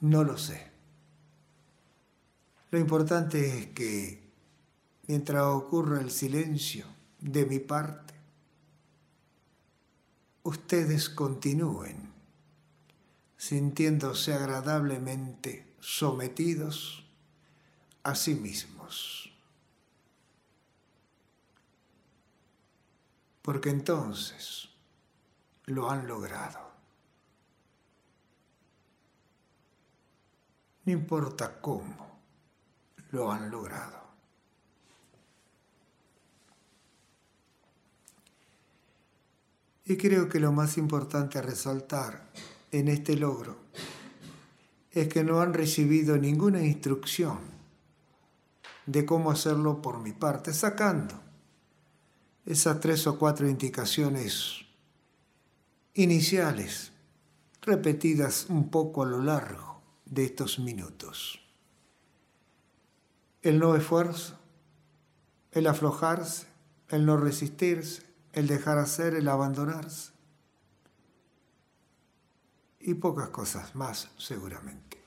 No 0.00 0.22
lo 0.22 0.38
sé. 0.38 0.70
Lo 2.70 2.78
importante 2.78 3.58
es 3.58 3.66
que 3.68 4.22
mientras 5.06 5.44
ocurra 5.44 6.00
el 6.00 6.10
silencio 6.10 6.86
de 7.20 7.46
mi 7.46 7.58
parte, 7.58 8.14
ustedes 10.42 11.08
continúen 11.08 12.12
sintiéndose 13.36 14.34
agradablemente 14.34 15.74
sometidos 15.80 17.04
a 18.02 18.14
sí 18.14 18.34
mismos. 18.34 19.32
Porque 23.42 23.70
entonces 23.70 24.68
lo 25.64 25.90
han 25.90 26.06
logrado. 26.06 26.67
No 30.88 30.92
importa 30.94 31.60
cómo 31.60 32.22
lo 33.10 33.30
han 33.30 33.50
logrado. 33.50 34.00
Y 39.84 39.98
creo 39.98 40.30
que 40.30 40.40
lo 40.40 40.50
más 40.50 40.78
importante 40.78 41.38
a 41.38 41.42
resaltar 41.42 42.30
en 42.72 42.88
este 42.88 43.16
logro 43.16 43.58
es 44.90 45.08
que 45.08 45.22
no 45.24 45.42
han 45.42 45.52
recibido 45.52 46.16
ninguna 46.16 46.62
instrucción 46.64 47.36
de 48.86 49.04
cómo 49.04 49.30
hacerlo 49.30 49.82
por 49.82 49.98
mi 49.98 50.12
parte, 50.12 50.54
sacando 50.54 51.20
esas 52.46 52.80
tres 52.80 53.06
o 53.06 53.18
cuatro 53.18 53.46
indicaciones 53.46 54.64
iniciales, 55.92 56.92
repetidas 57.60 58.46
un 58.48 58.70
poco 58.70 59.02
a 59.02 59.06
lo 59.06 59.22
largo 59.22 59.67
de 60.10 60.24
estos 60.24 60.58
minutos. 60.58 61.40
El 63.42 63.58
no 63.58 63.76
esfuerzo, 63.76 64.38
el 65.52 65.66
aflojarse, 65.66 66.46
el 66.88 67.06
no 67.06 67.16
resistirse, 67.16 68.02
el 68.32 68.46
dejar 68.46 68.78
hacer, 68.78 69.14
el 69.14 69.28
abandonarse 69.28 70.12
y 72.80 72.94
pocas 72.94 73.28
cosas 73.30 73.74
más 73.74 74.10
seguramente. 74.16 74.97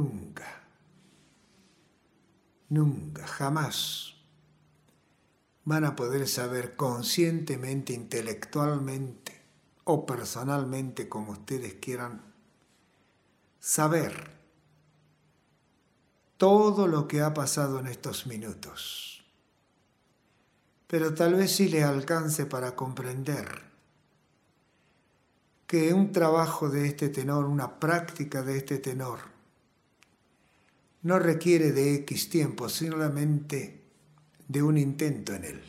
Nunca, 0.00 0.62
nunca, 2.68 3.26
jamás 3.26 4.16
van 5.64 5.84
a 5.84 5.94
poder 5.94 6.26
saber 6.26 6.74
conscientemente, 6.76 7.92
intelectualmente 7.92 9.40
o 9.84 10.06
personalmente, 10.06 11.08
como 11.08 11.32
ustedes 11.32 11.74
quieran, 11.74 12.22
saber 13.58 14.32
todo 16.38 16.86
lo 16.86 17.06
que 17.06 17.20
ha 17.20 17.34
pasado 17.34 17.78
en 17.78 17.86
estos 17.86 18.26
minutos. 18.26 19.24
Pero 20.86 21.14
tal 21.14 21.34
vez 21.34 21.54
sí 21.54 21.68
les 21.68 21.84
alcance 21.84 22.46
para 22.46 22.74
comprender 22.74 23.70
que 25.66 25.92
un 25.94 26.10
trabajo 26.10 26.68
de 26.68 26.86
este 26.86 27.10
tenor, 27.10 27.44
una 27.44 27.78
práctica 27.78 28.42
de 28.42 28.56
este 28.56 28.78
tenor, 28.78 29.20
no 31.02 31.18
requiere 31.18 31.72
de 31.72 31.94
X 31.96 32.28
tiempo, 32.28 32.68
solamente 32.68 33.82
de 34.48 34.62
un 34.62 34.76
intento 34.76 35.34
en 35.34 35.44
él. 35.44 35.62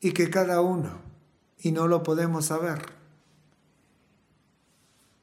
Y 0.00 0.12
que 0.12 0.30
cada 0.30 0.60
uno, 0.60 1.00
y 1.58 1.72
no 1.72 1.88
lo 1.88 2.02
podemos 2.02 2.46
saber, 2.46 2.94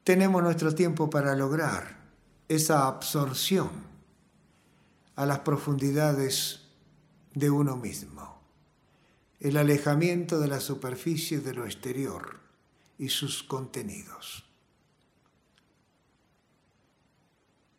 tenemos 0.04 0.44
nuestro 0.44 0.76
tiempo 0.76 1.10
para 1.10 1.36
lograr 1.36 2.04
esa 2.50 2.88
absorción 2.88 3.70
a 5.16 5.26
las 5.26 5.40
profundidades 5.40 6.62
de 7.34 7.50
uno 7.50 7.78
mismo, 7.78 8.42
el 9.40 9.58
alejamiento 9.58 10.40
de 10.40 10.48
la 10.48 10.60
superficie 10.60 11.40
de 11.40 11.54
lo 11.54 11.66
exterior 11.66 12.40
y 12.98 13.10
sus 13.10 13.44
contenidos. 13.44 14.46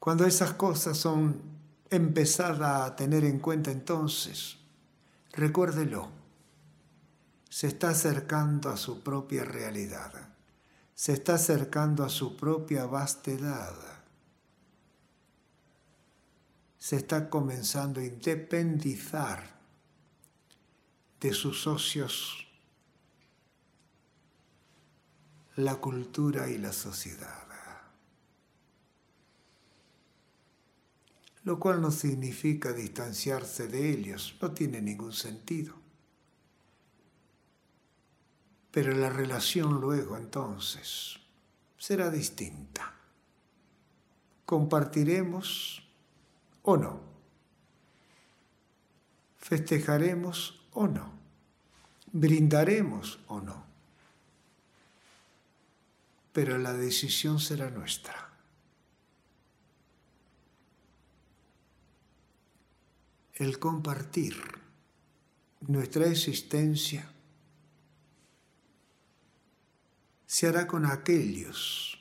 Cuando 0.05 0.27
esas 0.27 0.53
cosas 0.53 0.99
son 0.99 1.41
empezadas 1.89 2.83
a 2.83 2.95
tener 2.95 3.25
en 3.25 3.39
cuenta 3.39 3.71
entonces, 3.71 4.59
recuérdelo, 5.33 6.11
se 7.49 7.69
está 7.69 7.89
acercando 7.89 8.69
a 8.69 8.77
su 8.77 9.03
propia 9.03 9.45
realidad, 9.45 10.13
se 10.95 11.15
está 11.15 11.37
acercando 11.37 12.05
a 12.05 12.11
su 12.11 12.37
propia 12.37 12.85
vastedad, 12.85 13.73
se 16.77 16.97
está 16.97 17.31
comenzando 17.31 18.01
a 18.01 18.05
independizar 18.05 19.55
de 21.19 21.33
sus 21.33 21.63
socios 21.63 22.47
la 25.57 25.77
cultura 25.77 26.51
y 26.51 26.59
la 26.59 26.75
sociedad. 26.75 27.44
Lo 31.45 31.59
cual 31.59 31.81
no 31.81 31.91
significa 31.91 32.73
distanciarse 32.73 33.69
de 33.69 33.91
ellos, 33.91 34.37
no 34.41 34.53
tiene 34.53 34.81
ningún 34.81 35.13
sentido. 35.13 35.75
Pero 38.71 38.93
la 38.93 39.11
relación 39.11 39.81
luego 39.81 40.17
entonces 40.17 41.21
será 41.79 42.11
distinta. 42.11 42.95
Compartiremos 44.47 45.87
o 46.63 46.77
no. 46.77 47.01
Festejaremos 49.39 50.67
o 50.73 50.89
no. 50.89 51.13
Brindaremos 52.13 53.21
o 53.29 53.41
no 53.41 53.75
pero 56.35 56.59
la 56.59 56.73
decisión 56.73 57.39
será 57.39 57.71
nuestra. 57.71 58.34
El 63.35 63.59
compartir 63.59 64.37
nuestra 65.62 66.07
existencia 66.07 67.11
se 70.24 70.47
hará 70.47 70.68
con 70.68 70.87
aquellos 70.87 71.99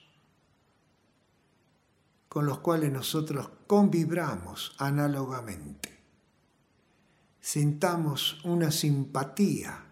con 2.29 2.45
los 2.45 2.59
cuales 2.59 2.91
nosotros 2.91 3.49
convibramos 3.65 4.75
análogamente. 4.77 5.99
Sintamos 7.39 8.43
una 8.45 8.69
simpatía 8.69 9.85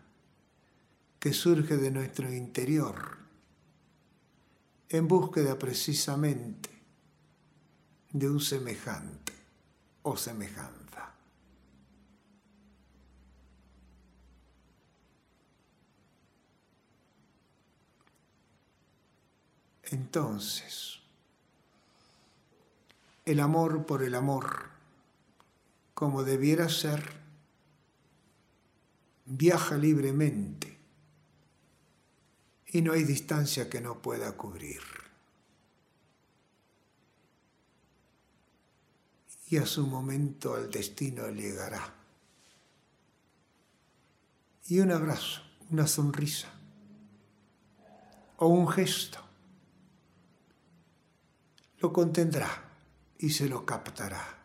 que 1.20 1.34
surge 1.34 1.78
de 1.78 1.90
nuestro 1.90 2.32
interior 2.32 3.18
en 4.90 5.08
búsqueda 5.08 5.58
precisamente 5.58 6.70
de 8.12 8.30
un 8.30 8.40
semejante 8.40 9.34
o 10.04 10.18
semejanza. 10.18 10.81
Entonces, 19.92 21.00
el 23.26 23.42
amor 23.42 23.86
por 23.86 24.04
el 24.04 24.16
amor, 24.16 24.70
como 25.94 26.24
debiera 26.24 26.70
ser, 26.70 27.12
viaja 29.26 29.76
libremente 29.76 30.78
y 32.68 32.82
no 32.82 32.94
hay 32.94 33.04
distancia 33.04 33.70
que 33.70 33.82
no 33.82 34.02
pueda 34.02 34.32
cubrir. 34.38 34.82
Y 39.50 39.58
a 39.58 39.66
su 39.66 39.86
momento 39.86 40.56
al 40.56 40.72
destino 40.72 41.28
llegará. 41.28 41.94
Y 44.68 44.80
un 44.80 44.92
abrazo, 44.92 45.42
una 45.70 45.86
sonrisa 45.86 46.48
o 48.38 48.48
un 48.48 48.70
gesto 48.70 49.31
lo 51.82 51.92
contendrá 51.92 52.48
y 53.18 53.32
se 53.32 53.50
lo 53.50 53.66
captará. 53.66 54.38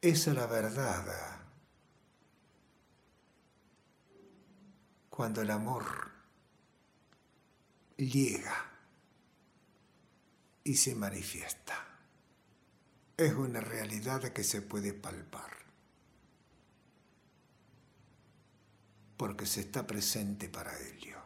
Esa 0.00 0.30
es 0.30 0.36
la 0.36 0.46
verdad 0.46 1.40
cuando 5.08 5.40
el 5.40 5.50
amor 5.50 6.10
llega 7.96 8.70
y 10.64 10.74
se 10.74 10.94
manifiesta. 10.94 11.86
Es 13.16 13.32
una 13.34 13.60
realidad 13.60 14.20
que 14.32 14.44
se 14.44 14.60
puede 14.62 14.92
palpar, 14.92 15.56
porque 19.16 19.46
se 19.46 19.60
está 19.60 19.86
presente 19.86 20.48
para 20.48 20.78
ello. 20.78 21.16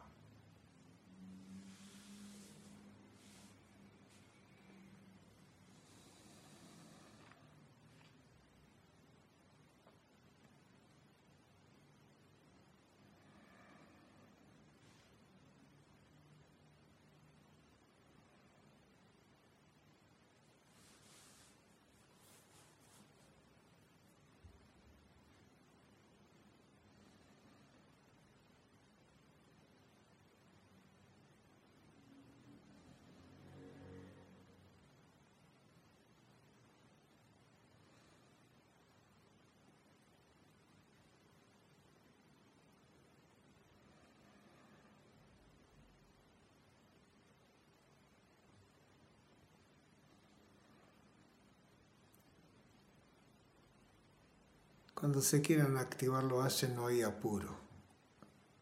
Cuando 55.01 55.19
se 55.19 55.41
quieran 55.41 55.77
activar 55.77 56.23
lo 56.23 56.43
hacen, 56.43 56.75
no 56.75 56.85
hay 56.85 57.01
apuro. 57.01 57.57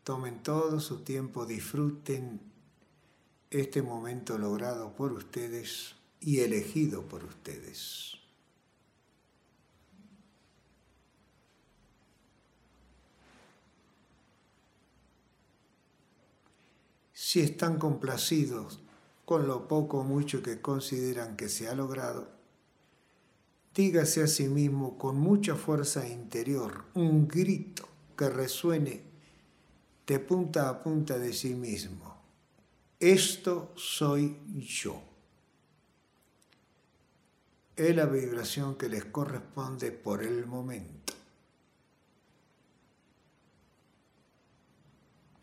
Tomen 0.05 0.41
todo 0.41 0.79
su 0.79 1.03
tiempo, 1.03 1.45
disfruten 1.45 2.39
este 3.49 3.81
momento 3.81 4.37
logrado 4.37 4.95
por 4.95 5.11
ustedes 5.11 5.95
y 6.21 6.39
elegido 6.39 7.01
por 7.09 7.25
ustedes. 7.25 8.13
Si 17.11 17.41
están 17.41 17.77
complacidos 17.77 18.79
con 19.25 19.45
lo 19.45 19.67
poco 19.67 19.97
o 19.97 20.03
mucho 20.05 20.41
que 20.41 20.61
consideran 20.61 21.35
que 21.35 21.49
se 21.49 21.67
ha 21.67 21.75
logrado, 21.75 22.38
dígase 23.73 24.23
a 24.23 24.27
sí 24.27 24.47
mismo 24.47 24.97
con 24.97 25.17
mucha 25.17 25.55
fuerza 25.55 26.07
interior, 26.07 26.85
un 26.95 27.27
grito 27.27 27.87
que 28.17 28.29
resuene 28.29 29.03
de 30.05 30.19
punta 30.19 30.69
a 30.69 30.81
punta 30.81 31.17
de 31.17 31.33
sí 31.33 31.53
mismo. 31.53 32.17
Esto 32.99 33.71
soy 33.75 34.37
yo. 34.57 35.01
Es 37.75 37.95
la 37.95 38.05
vibración 38.05 38.75
que 38.75 38.89
les 38.89 39.05
corresponde 39.05 39.91
por 39.91 40.21
el 40.21 40.45
momento. 40.45 41.13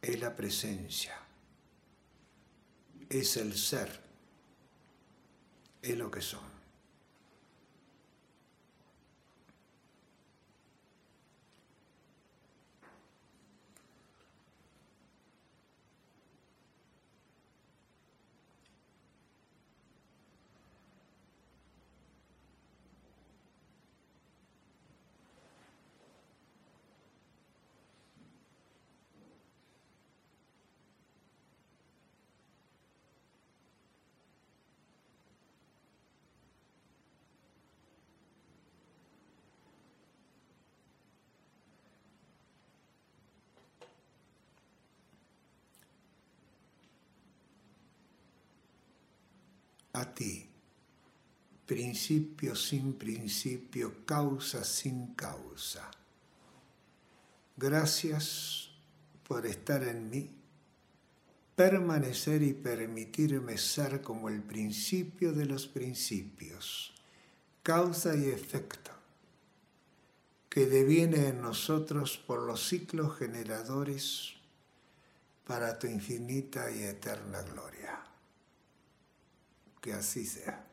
Es 0.02 0.20
la 0.20 0.36
presencia. 0.36 1.14
Es 3.08 3.36
el 3.38 3.54
ser. 3.56 4.00
Es 5.80 5.96
lo 5.96 6.10
que 6.10 6.20
son. 6.20 6.55
A 49.96 50.04
ti, 50.12 50.46
principio 51.64 52.54
sin 52.54 52.98
principio, 52.98 54.04
causa 54.04 54.62
sin 54.62 55.14
causa. 55.14 55.90
Gracias 57.56 58.70
por 59.26 59.46
estar 59.46 59.82
en 59.82 60.10
mí, 60.10 60.30
permanecer 61.54 62.42
y 62.42 62.52
permitirme 62.52 63.56
ser 63.56 64.02
como 64.02 64.28
el 64.28 64.42
principio 64.42 65.32
de 65.32 65.46
los 65.46 65.66
principios, 65.66 66.92
causa 67.62 68.14
y 68.14 68.26
efecto, 68.26 68.90
que 70.50 70.66
deviene 70.66 71.28
en 71.28 71.40
nosotros 71.40 72.18
por 72.18 72.42
los 72.42 72.68
ciclos 72.68 73.16
generadores 73.16 74.34
para 75.46 75.78
tu 75.78 75.86
infinita 75.86 76.70
y 76.70 76.82
eterna 76.82 77.40
gloria 77.40 78.15
que 79.86 79.92
así 79.92 80.26
sea. 80.26 80.66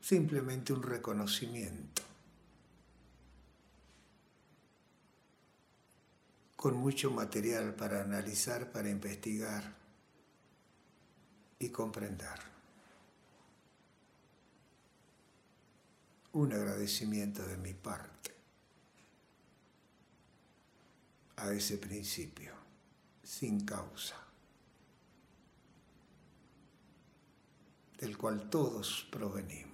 Simplemente 0.00 0.72
un 0.72 0.84
reconocimiento 0.84 2.02
con 6.54 6.76
mucho 6.76 7.10
material 7.10 7.74
para 7.74 8.02
analizar, 8.02 8.70
para 8.70 8.88
investigar 8.88 9.74
y 11.58 11.70
comprender. 11.70 12.38
Un 16.34 16.52
agradecimiento 16.52 17.44
de 17.44 17.56
mi 17.56 17.74
parte 17.74 18.30
a 21.34 21.52
ese 21.52 21.78
principio 21.78 22.59
sin 23.30 23.64
causa, 23.64 24.16
del 27.98 28.18
cual 28.18 28.50
todos 28.50 29.06
provenimos. 29.08 29.69